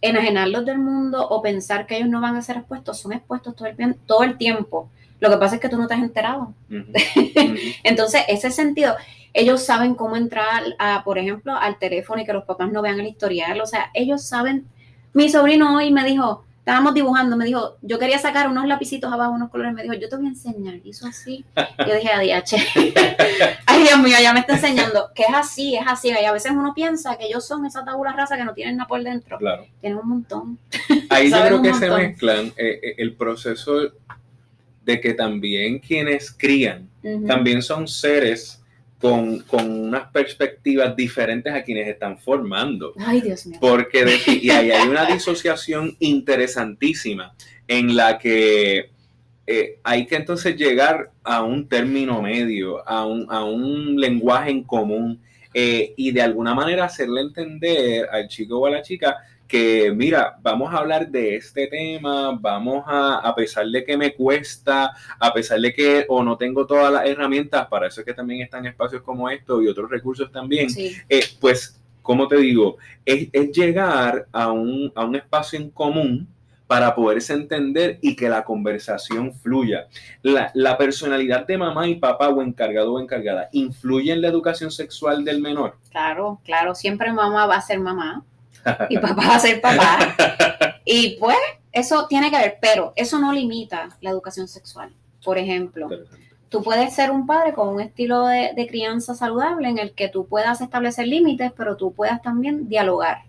enajenarlos 0.00 0.64
del 0.64 0.78
mundo 0.78 1.26
o 1.28 1.42
pensar 1.42 1.86
que 1.86 1.96
ellos 1.96 2.08
no 2.08 2.20
van 2.20 2.36
a 2.36 2.42
ser 2.42 2.56
expuestos, 2.56 2.98
son 2.98 3.12
expuestos 3.12 3.54
todo 3.54 3.68
el, 3.68 3.96
todo 4.06 4.24
el 4.24 4.36
tiempo. 4.36 4.90
Lo 5.20 5.30
que 5.30 5.36
pasa 5.38 5.56
es 5.56 5.60
que 5.60 5.68
tú 5.68 5.78
no 5.78 5.86
te 5.86 5.94
has 5.94 6.02
enterado. 6.02 6.54
Entonces, 7.84 8.22
ese 8.28 8.50
sentido, 8.50 8.96
ellos 9.32 9.64
saben 9.64 9.94
cómo 9.94 10.16
entrar, 10.16 10.62
a, 10.78 11.04
por 11.04 11.18
ejemplo, 11.18 11.54
al 11.54 11.78
teléfono 11.78 12.20
y 12.20 12.26
que 12.26 12.32
los 12.32 12.44
papás 12.44 12.70
no 12.70 12.82
vean 12.82 13.00
el 13.00 13.06
historial. 13.06 13.60
O 13.60 13.66
sea, 13.66 13.90
ellos 13.94 14.22
saben. 14.22 14.66
Mi 15.12 15.30
sobrino 15.30 15.76
hoy 15.76 15.90
me 15.90 16.04
dijo, 16.04 16.44
estábamos 16.66 16.94
dibujando, 16.94 17.36
me 17.36 17.44
dijo, 17.44 17.76
yo 17.80 17.98
quería 17.98 18.18
sacar 18.18 18.48
unos 18.48 18.66
lapicitos 18.66 19.12
abajo, 19.12 19.32
unos 19.32 19.50
colores, 19.50 19.72
me 19.72 19.84
dijo, 19.84 19.94
yo 19.94 20.08
te 20.08 20.16
voy 20.16 20.26
a 20.26 20.30
enseñar. 20.30 20.74
Hizo 20.82 21.06
así. 21.06 21.44
Yo 21.78 21.94
dije, 21.94 22.10
adiache. 22.10 22.56
Ay, 23.66 23.84
Dios 23.84 23.98
mío, 24.00 24.16
ya 24.20 24.32
me 24.32 24.40
está 24.40 24.54
enseñando 24.54 25.10
que 25.14 25.22
es 25.22 25.32
así, 25.32 25.76
es 25.76 25.84
así. 25.86 26.08
Y 26.08 26.24
a 26.24 26.32
veces 26.32 26.50
uno 26.50 26.74
piensa 26.74 27.16
que 27.16 27.26
ellos 27.26 27.46
son 27.46 27.64
esa 27.66 27.84
tabula 27.84 28.12
rasa 28.12 28.36
que 28.36 28.44
no 28.44 28.52
tienen 28.52 28.78
nada 28.78 28.88
por 28.88 29.02
dentro. 29.02 29.38
Claro. 29.38 29.64
Tienen 29.80 29.98
un 29.98 30.08
montón. 30.08 30.58
Ahí 31.08 31.30
yo 31.30 31.40
creo 31.40 31.62
que 31.62 31.72
se 31.74 31.88
mezclan 31.88 32.46
eh, 32.56 32.80
eh, 32.82 32.94
el 32.98 33.14
proceso 33.14 33.92
de 34.86 35.00
que 35.00 35.12
también 35.14 35.80
quienes 35.80 36.30
crían 36.30 36.88
también 37.26 37.62
son 37.62 37.86
seres 37.86 38.62
con, 39.00 39.44
unas 39.52 40.10
perspectivas 40.10 40.96
diferentes 40.96 41.52
a 41.52 41.62
quienes 41.62 41.86
están 41.86 42.18
formando. 42.18 42.92
Ay, 42.98 43.20
Dios 43.20 43.46
mío. 43.46 43.58
Porque 43.60 44.04
y 44.26 44.50
ahí 44.50 44.70
hay 44.70 44.88
una 44.88 45.04
disociación 45.12 45.96
interesantísima 46.00 47.34
en 47.68 47.94
la 47.94 48.18
que 48.18 48.90
eh, 49.46 49.78
hay 49.84 50.06
que 50.06 50.16
entonces 50.16 50.56
llegar 50.56 51.10
a 51.22 51.42
un 51.42 51.68
término 51.68 52.22
medio, 52.22 52.88
a 52.88 53.06
un, 53.06 53.26
a 53.28 53.44
un 53.44 54.00
lenguaje 54.00 54.50
en 54.50 54.64
común 54.64 55.20
eh, 55.52 55.94
y 55.96 56.10
de 56.10 56.22
alguna 56.22 56.54
manera 56.54 56.84
hacerle 56.84 57.20
entender 57.20 58.08
al 58.10 58.28
chico 58.28 58.58
o 58.58 58.66
a 58.66 58.70
la 58.70 58.82
chica 58.82 59.16
que, 59.46 59.92
mira, 59.94 60.38
vamos 60.42 60.72
a 60.72 60.78
hablar 60.78 61.08
de 61.08 61.36
este 61.36 61.66
tema, 61.68 62.36
vamos 62.40 62.84
a, 62.86 63.18
a 63.18 63.34
pesar 63.34 63.66
de 63.66 63.84
que 63.84 63.96
me 63.96 64.14
cuesta, 64.14 64.92
a 65.18 65.32
pesar 65.32 65.60
de 65.60 65.72
que 65.72 66.04
o 66.08 66.22
no 66.22 66.36
tengo 66.36 66.66
todas 66.66 66.92
las 66.92 67.06
herramientas, 67.06 67.66
para 67.68 67.86
eso 67.86 68.00
es 68.00 68.06
que 68.06 68.14
también 68.14 68.42
están 68.42 68.66
espacios 68.66 69.02
como 69.02 69.28
estos 69.30 69.62
y 69.62 69.68
otros 69.68 69.90
recursos 69.90 70.30
también, 70.30 70.68
eh, 71.08 71.24
pues, 71.40 71.80
como 72.02 72.28
te 72.28 72.36
digo, 72.36 72.76
es, 73.04 73.30
llegar 73.52 74.26
a 74.32 74.52
un, 74.52 74.92
a 74.94 75.04
un 75.04 75.16
espacio 75.16 75.58
en 75.58 75.70
común 75.70 76.28
para 76.66 76.94
poderse 76.96 77.32
entender 77.32 77.98
y 78.02 78.16
que 78.16 78.28
la 78.28 78.44
conversación 78.44 79.32
fluya. 79.32 79.86
La, 80.22 80.50
la, 80.54 80.76
personalidad 80.76 81.46
de 81.46 81.58
mamá 81.58 81.86
y 81.86 81.94
papá 81.94 82.28
o 82.28 82.42
encargado 82.42 82.94
o 82.94 83.00
encargada 83.00 83.48
influye 83.52 84.12
en 84.12 84.20
la 84.20 84.28
educación 84.28 84.72
sexual 84.72 85.24
del 85.24 85.40
menor. 85.40 85.76
Claro, 85.90 86.40
claro, 86.44 86.74
siempre 86.74 87.12
mamá 87.12 87.46
va 87.46 87.56
a 87.56 87.60
ser 87.60 87.78
mamá 87.78 88.24
y 88.88 88.98
papá 88.98 89.28
va 89.28 89.36
a 89.36 89.40
ser 89.40 89.60
papá. 89.60 90.14
Y 90.88 91.16
pues 91.18 91.36
eso 91.72 92.06
tiene 92.06 92.30
que 92.30 92.38
ver, 92.38 92.58
pero 92.60 92.92
eso 92.94 93.18
no 93.18 93.32
limita 93.32 93.88
la 94.00 94.10
educación 94.10 94.46
sexual. 94.46 94.92
Por 95.24 95.36
ejemplo, 95.36 95.88
tú 96.48 96.62
puedes 96.62 96.94
ser 96.94 97.10
un 97.10 97.26
padre 97.26 97.52
con 97.52 97.68
un 97.68 97.80
estilo 97.80 98.26
de, 98.26 98.66
crianza 98.68 99.14
saludable 99.14 99.68
en 99.68 99.78
el 99.78 99.92
que 99.92 100.08
tú 100.08 100.26
puedas 100.26 100.60
establecer 100.60 101.08
límites, 101.08 101.52
pero 101.56 101.76
tú 101.76 101.92
puedas 101.92 102.22
también 102.22 102.68
dialogar, 102.68 103.24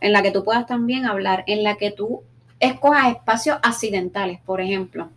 en 0.00 0.12
la 0.12 0.20
que 0.20 0.32
tú 0.32 0.42
puedas 0.44 0.66
también 0.66 1.06
hablar, 1.06 1.44
en 1.46 1.62
la 1.62 1.76
que 1.76 1.92
tú 1.92 2.22
escojas 2.58 3.12
espacios 3.12 3.58
accidentales, 3.62 4.40
por 4.44 4.60
ejemplo. 4.60 5.08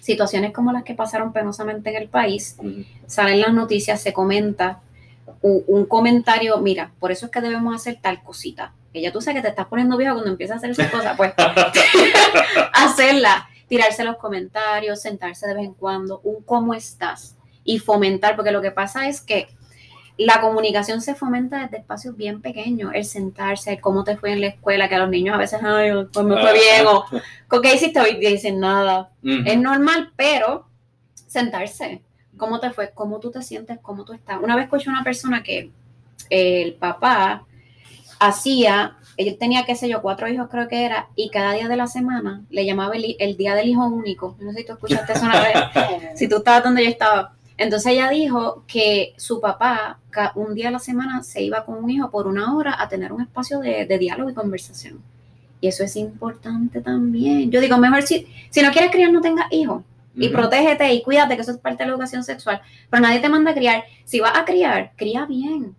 Situaciones 0.00 0.52
como 0.52 0.72
las 0.72 0.84
que 0.84 0.94
pasaron 0.94 1.32
penosamente 1.32 1.90
en 1.90 1.96
el 1.96 2.08
país, 2.08 2.56
salen 3.06 3.40
las 3.40 3.52
noticias, 3.52 4.00
se 4.00 4.14
comenta 4.14 4.80
un 5.42 5.86
comentario, 5.86 6.58
mira, 6.58 6.92
por 6.98 7.12
eso 7.12 7.26
es 7.26 7.32
que 7.32 7.40
debemos 7.40 7.74
hacer 7.74 7.98
tal 8.00 8.22
cosita 8.22 8.72
que 8.92 9.00
ya 9.00 9.12
tú 9.12 9.20
sabes 9.20 9.38
que 9.38 9.42
te 9.42 9.48
estás 9.48 9.66
poniendo 9.66 9.96
viejo 9.96 10.14
cuando 10.14 10.30
empiezas 10.30 10.56
a 10.56 10.58
hacer 10.58 10.70
esas 10.70 10.90
cosas, 10.90 11.16
pues. 11.16 11.32
Hacerla, 12.74 13.48
tirarse 13.66 14.04
los 14.04 14.16
comentarios, 14.16 15.00
sentarse 15.00 15.46
de 15.46 15.54
vez 15.54 15.64
en 15.64 15.74
cuando, 15.74 16.20
un 16.24 16.42
cómo 16.42 16.74
estás 16.74 17.36
y 17.64 17.78
fomentar, 17.78 18.36
porque 18.36 18.52
lo 18.52 18.60
que 18.60 18.70
pasa 18.70 19.08
es 19.08 19.20
que 19.22 19.48
la 20.18 20.42
comunicación 20.42 21.00
se 21.00 21.14
fomenta 21.14 21.62
desde 21.62 21.78
espacios 21.78 22.16
bien 22.16 22.42
pequeños, 22.42 22.92
el 22.94 23.06
sentarse, 23.06 23.72
el 23.72 23.80
cómo 23.80 24.04
te 24.04 24.18
fue 24.18 24.32
en 24.32 24.42
la 24.42 24.48
escuela, 24.48 24.88
que 24.88 24.96
a 24.96 24.98
los 24.98 25.08
niños 25.08 25.34
a 25.34 25.38
veces, 25.38 25.60
ay, 25.62 25.90
pues 26.12 26.26
me 26.26 26.38
fue 26.38 26.52
bien, 26.52 26.86
o 26.86 27.62
¿qué 27.62 27.74
hiciste 27.74 27.98
hoy? 27.98 28.16
Dicen 28.16 28.60
nada. 28.60 29.10
Es 29.22 29.58
normal, 29.58 30.12
pero 30.16 30.66
sentarse, 31.14 32.02
cómo 32.36 32.60
te 32.60 32.70
fue, 32.70 32.90
cómo 32.94 33.20
tú 33.20 33.30
te 33.30 33.42
sientes, 33.42 33.78
cómo 33.80 34.04
tú 34.04 34.12
estás. 34.12 34.40
Una 34.42 34.56
vez 34.56 34.64
escuché 34.64 34.88
a 34.88 34.92
una 34.92 35.04
persona 35.04 35.42
que 35.42 35.70
el 36.30 36.74
papá 36.74 37.44
hacía, 38.18 38.96
ella 39.16 39.36
tenía, 39.38 39.64
qué 39.64 39.74
sé 39.74 39.88
yo, 39.88 40.00
cuatro 40.00 40.28
hijos 40.28 40.48
creo 40.50 40.68
que 40.68 40.84
era, 40.84 41.08
y 41.16 41.30
cada 41.30 41.52
día 41.52 41.68
de 41.68 41.76
la 41.76 41.86
semana 41.86 42.42
le 42.50 42.64
llamaba 42.64 42.94
el, 42.94 43.36
día 43.36 43.54
del 43.54 43.68
hijo 43.68 43.86
único. 43.86 44.36
No 44.40 44.52
sé 44.52 44.58
si 44.60 44.66
tú 44.66 44.72
escuchaste 44.72 45.12
eso 45.12 45.24
una 45.24 45.40
vez, 45.40 45.54
si 46.14 46.28
tú 46.28 46.36
estabas 46.36 46.64
donde 46.64 46.84
yo 46.84 46.90
estaba. 46.90 47.34
Entonces 47.58 47.92
ella 47.92 48.08
dijo 48.08 48.64
que 48.66 49.14
su 49.16 49.40
papá 49.40 49.98
un 50.34 50.54
día 50.54 50.68
a 50.68 50.72
la 50.72 50.78
semana 50.78 51.22
se 51.22 51.42
iba 51.42 51.64
con 51.64 51.82
un 51.82 51.90
hijo 51.90 52.10
por 52.10 52.26
una 52.26 52.54
hora 52.56 52.76
a 52.80 52.88
tener 52.88 53.12
un 53.12 53.22
espacio 53.22 53.60
de, 53.60 53.86
diálogo 53.98 54.30
y 54.30 54.34
conversación. 54.34 55.00
Y 55.60 55.68
eso 55.68 55.84
es 55.84 55.94
importante 55.96 56.80
también. 56.80 57.50
Yo 57.50 57.60
digo, 57.60 57.78
mejor 57.78 58.02
si, 58.02 58.26
si 58.50 58.62
no 58.62 58.72
quieres 58.72 58.90
criar, 58.90 59.12
no 59.12 59.20
tengas 59.20 59.46
hijos. 59.52 59.82
Y 60.14 60.28
protégete 60.28 60.92
y 60.92 61.02
cuídate, 61.02 61.36
que 61.36 61.42
eso 61.42 61.52
es 61.52 61.58
parte 61.58 61.82
de 61.82 61.88
la 61.88 61.92
educación 61.92 62.22
sexual. 62.22 62.60
Pero 62.90 63.02
nadie 63.02 63.20
te 63.20 63.28
manda 63.28 63.52
a 63.52 63.54
criar. 63.54 63.84
Si 64.04 64.20
vas 64.20 64.36
a 64.36 64.44
criar, 64.44 64.92
cría 64.96 65.24
bien. 65.24 65.74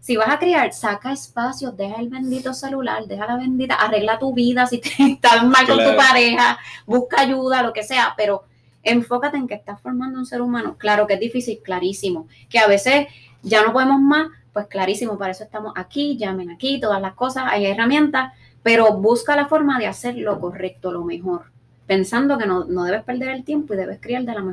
Si 0.00 0.16
vas 0.16 0.28
a 0.28 0.38
criar, 0.38 0.72
saca 0.72 1.12
espacio, 1.12 1.72
deja 1.72 2.00
el 2.00 2.08
bendito 2.08 2.54
celular, 2.54 3.04
deja 3.06 3.26
la 3.26 3.36
bendita, 3.36 3.74
arregla 3.74 4.18
tu 4.18 4.32
vida 4.32 4.66
si 4.66 4.78
te, 4.78 4.90
estás 4.98 5.44
mal 5.44 5.66
con 5.66 5.76
tu 5.76 5.94
pareja, 5.94 6.58
busca 6.86 7.20
ayuda, 7.20 7.62
lo 7.62 7.72
que 7.72 7.82
sea, 7.82 8.14
pero 8.16 8.44
enfócate 8.82 9.36
en 9.36 9.46
que 9.46 9.54
estás 9.54 9.80
formando 9.80 10.18
un 10.18 10.26
ser 10.26 10.40
humano. 10.40 10.76
Claro 10.78 11.06
que 11.06 11.14
es 11.14 11.20
difícil, 11.20 11.60
clarísimo. 11.62 12.28
Que 12.48 12.58
a 12.58 12.66
veces 12.66 13.08
ya 13.42 13.62
no 13.62 13.72
podemos 13.72 14.00
más, 14.00 14.28
pues 14.52 14.66
clarísimo, 14.66 15.18
para 15.18 15.32
eso 15.32 15.44
estamos 15.44 15.74
aquí, 15.76 16.16
llamen 16.16 16.50
aquí, 16.50 16.80
todas 16.80 17.00
las 17.00 17.14
cosas, 17.14 17.44
hay 17.48 17.66
herramientas, 17.66 18.32
pero 18.62 18.94
busca 18.94 19.36
la 19.36 19.46
forma 19.46 19.78
de 19.78 19.86
hacer 19.86 20.16
lo 20.16 20.40
correcto, 20.40 20.92
lo 20.92 21.04
mejor, 21.04 21.52
pensando 21.88 22.38
que 22.38 22.46
no, 22.46 22.66
no 22.66 22.84
debes 22.84 23.02
perder 23.04 23.30
el 23.30 23.44
tiempo 23.44 23.74
y 23.74 23.78
debes 23.78 24.00
criar 24.00 24.24
de 24.24 24.34
la 24.34 24.42
mejor 24.42 24.46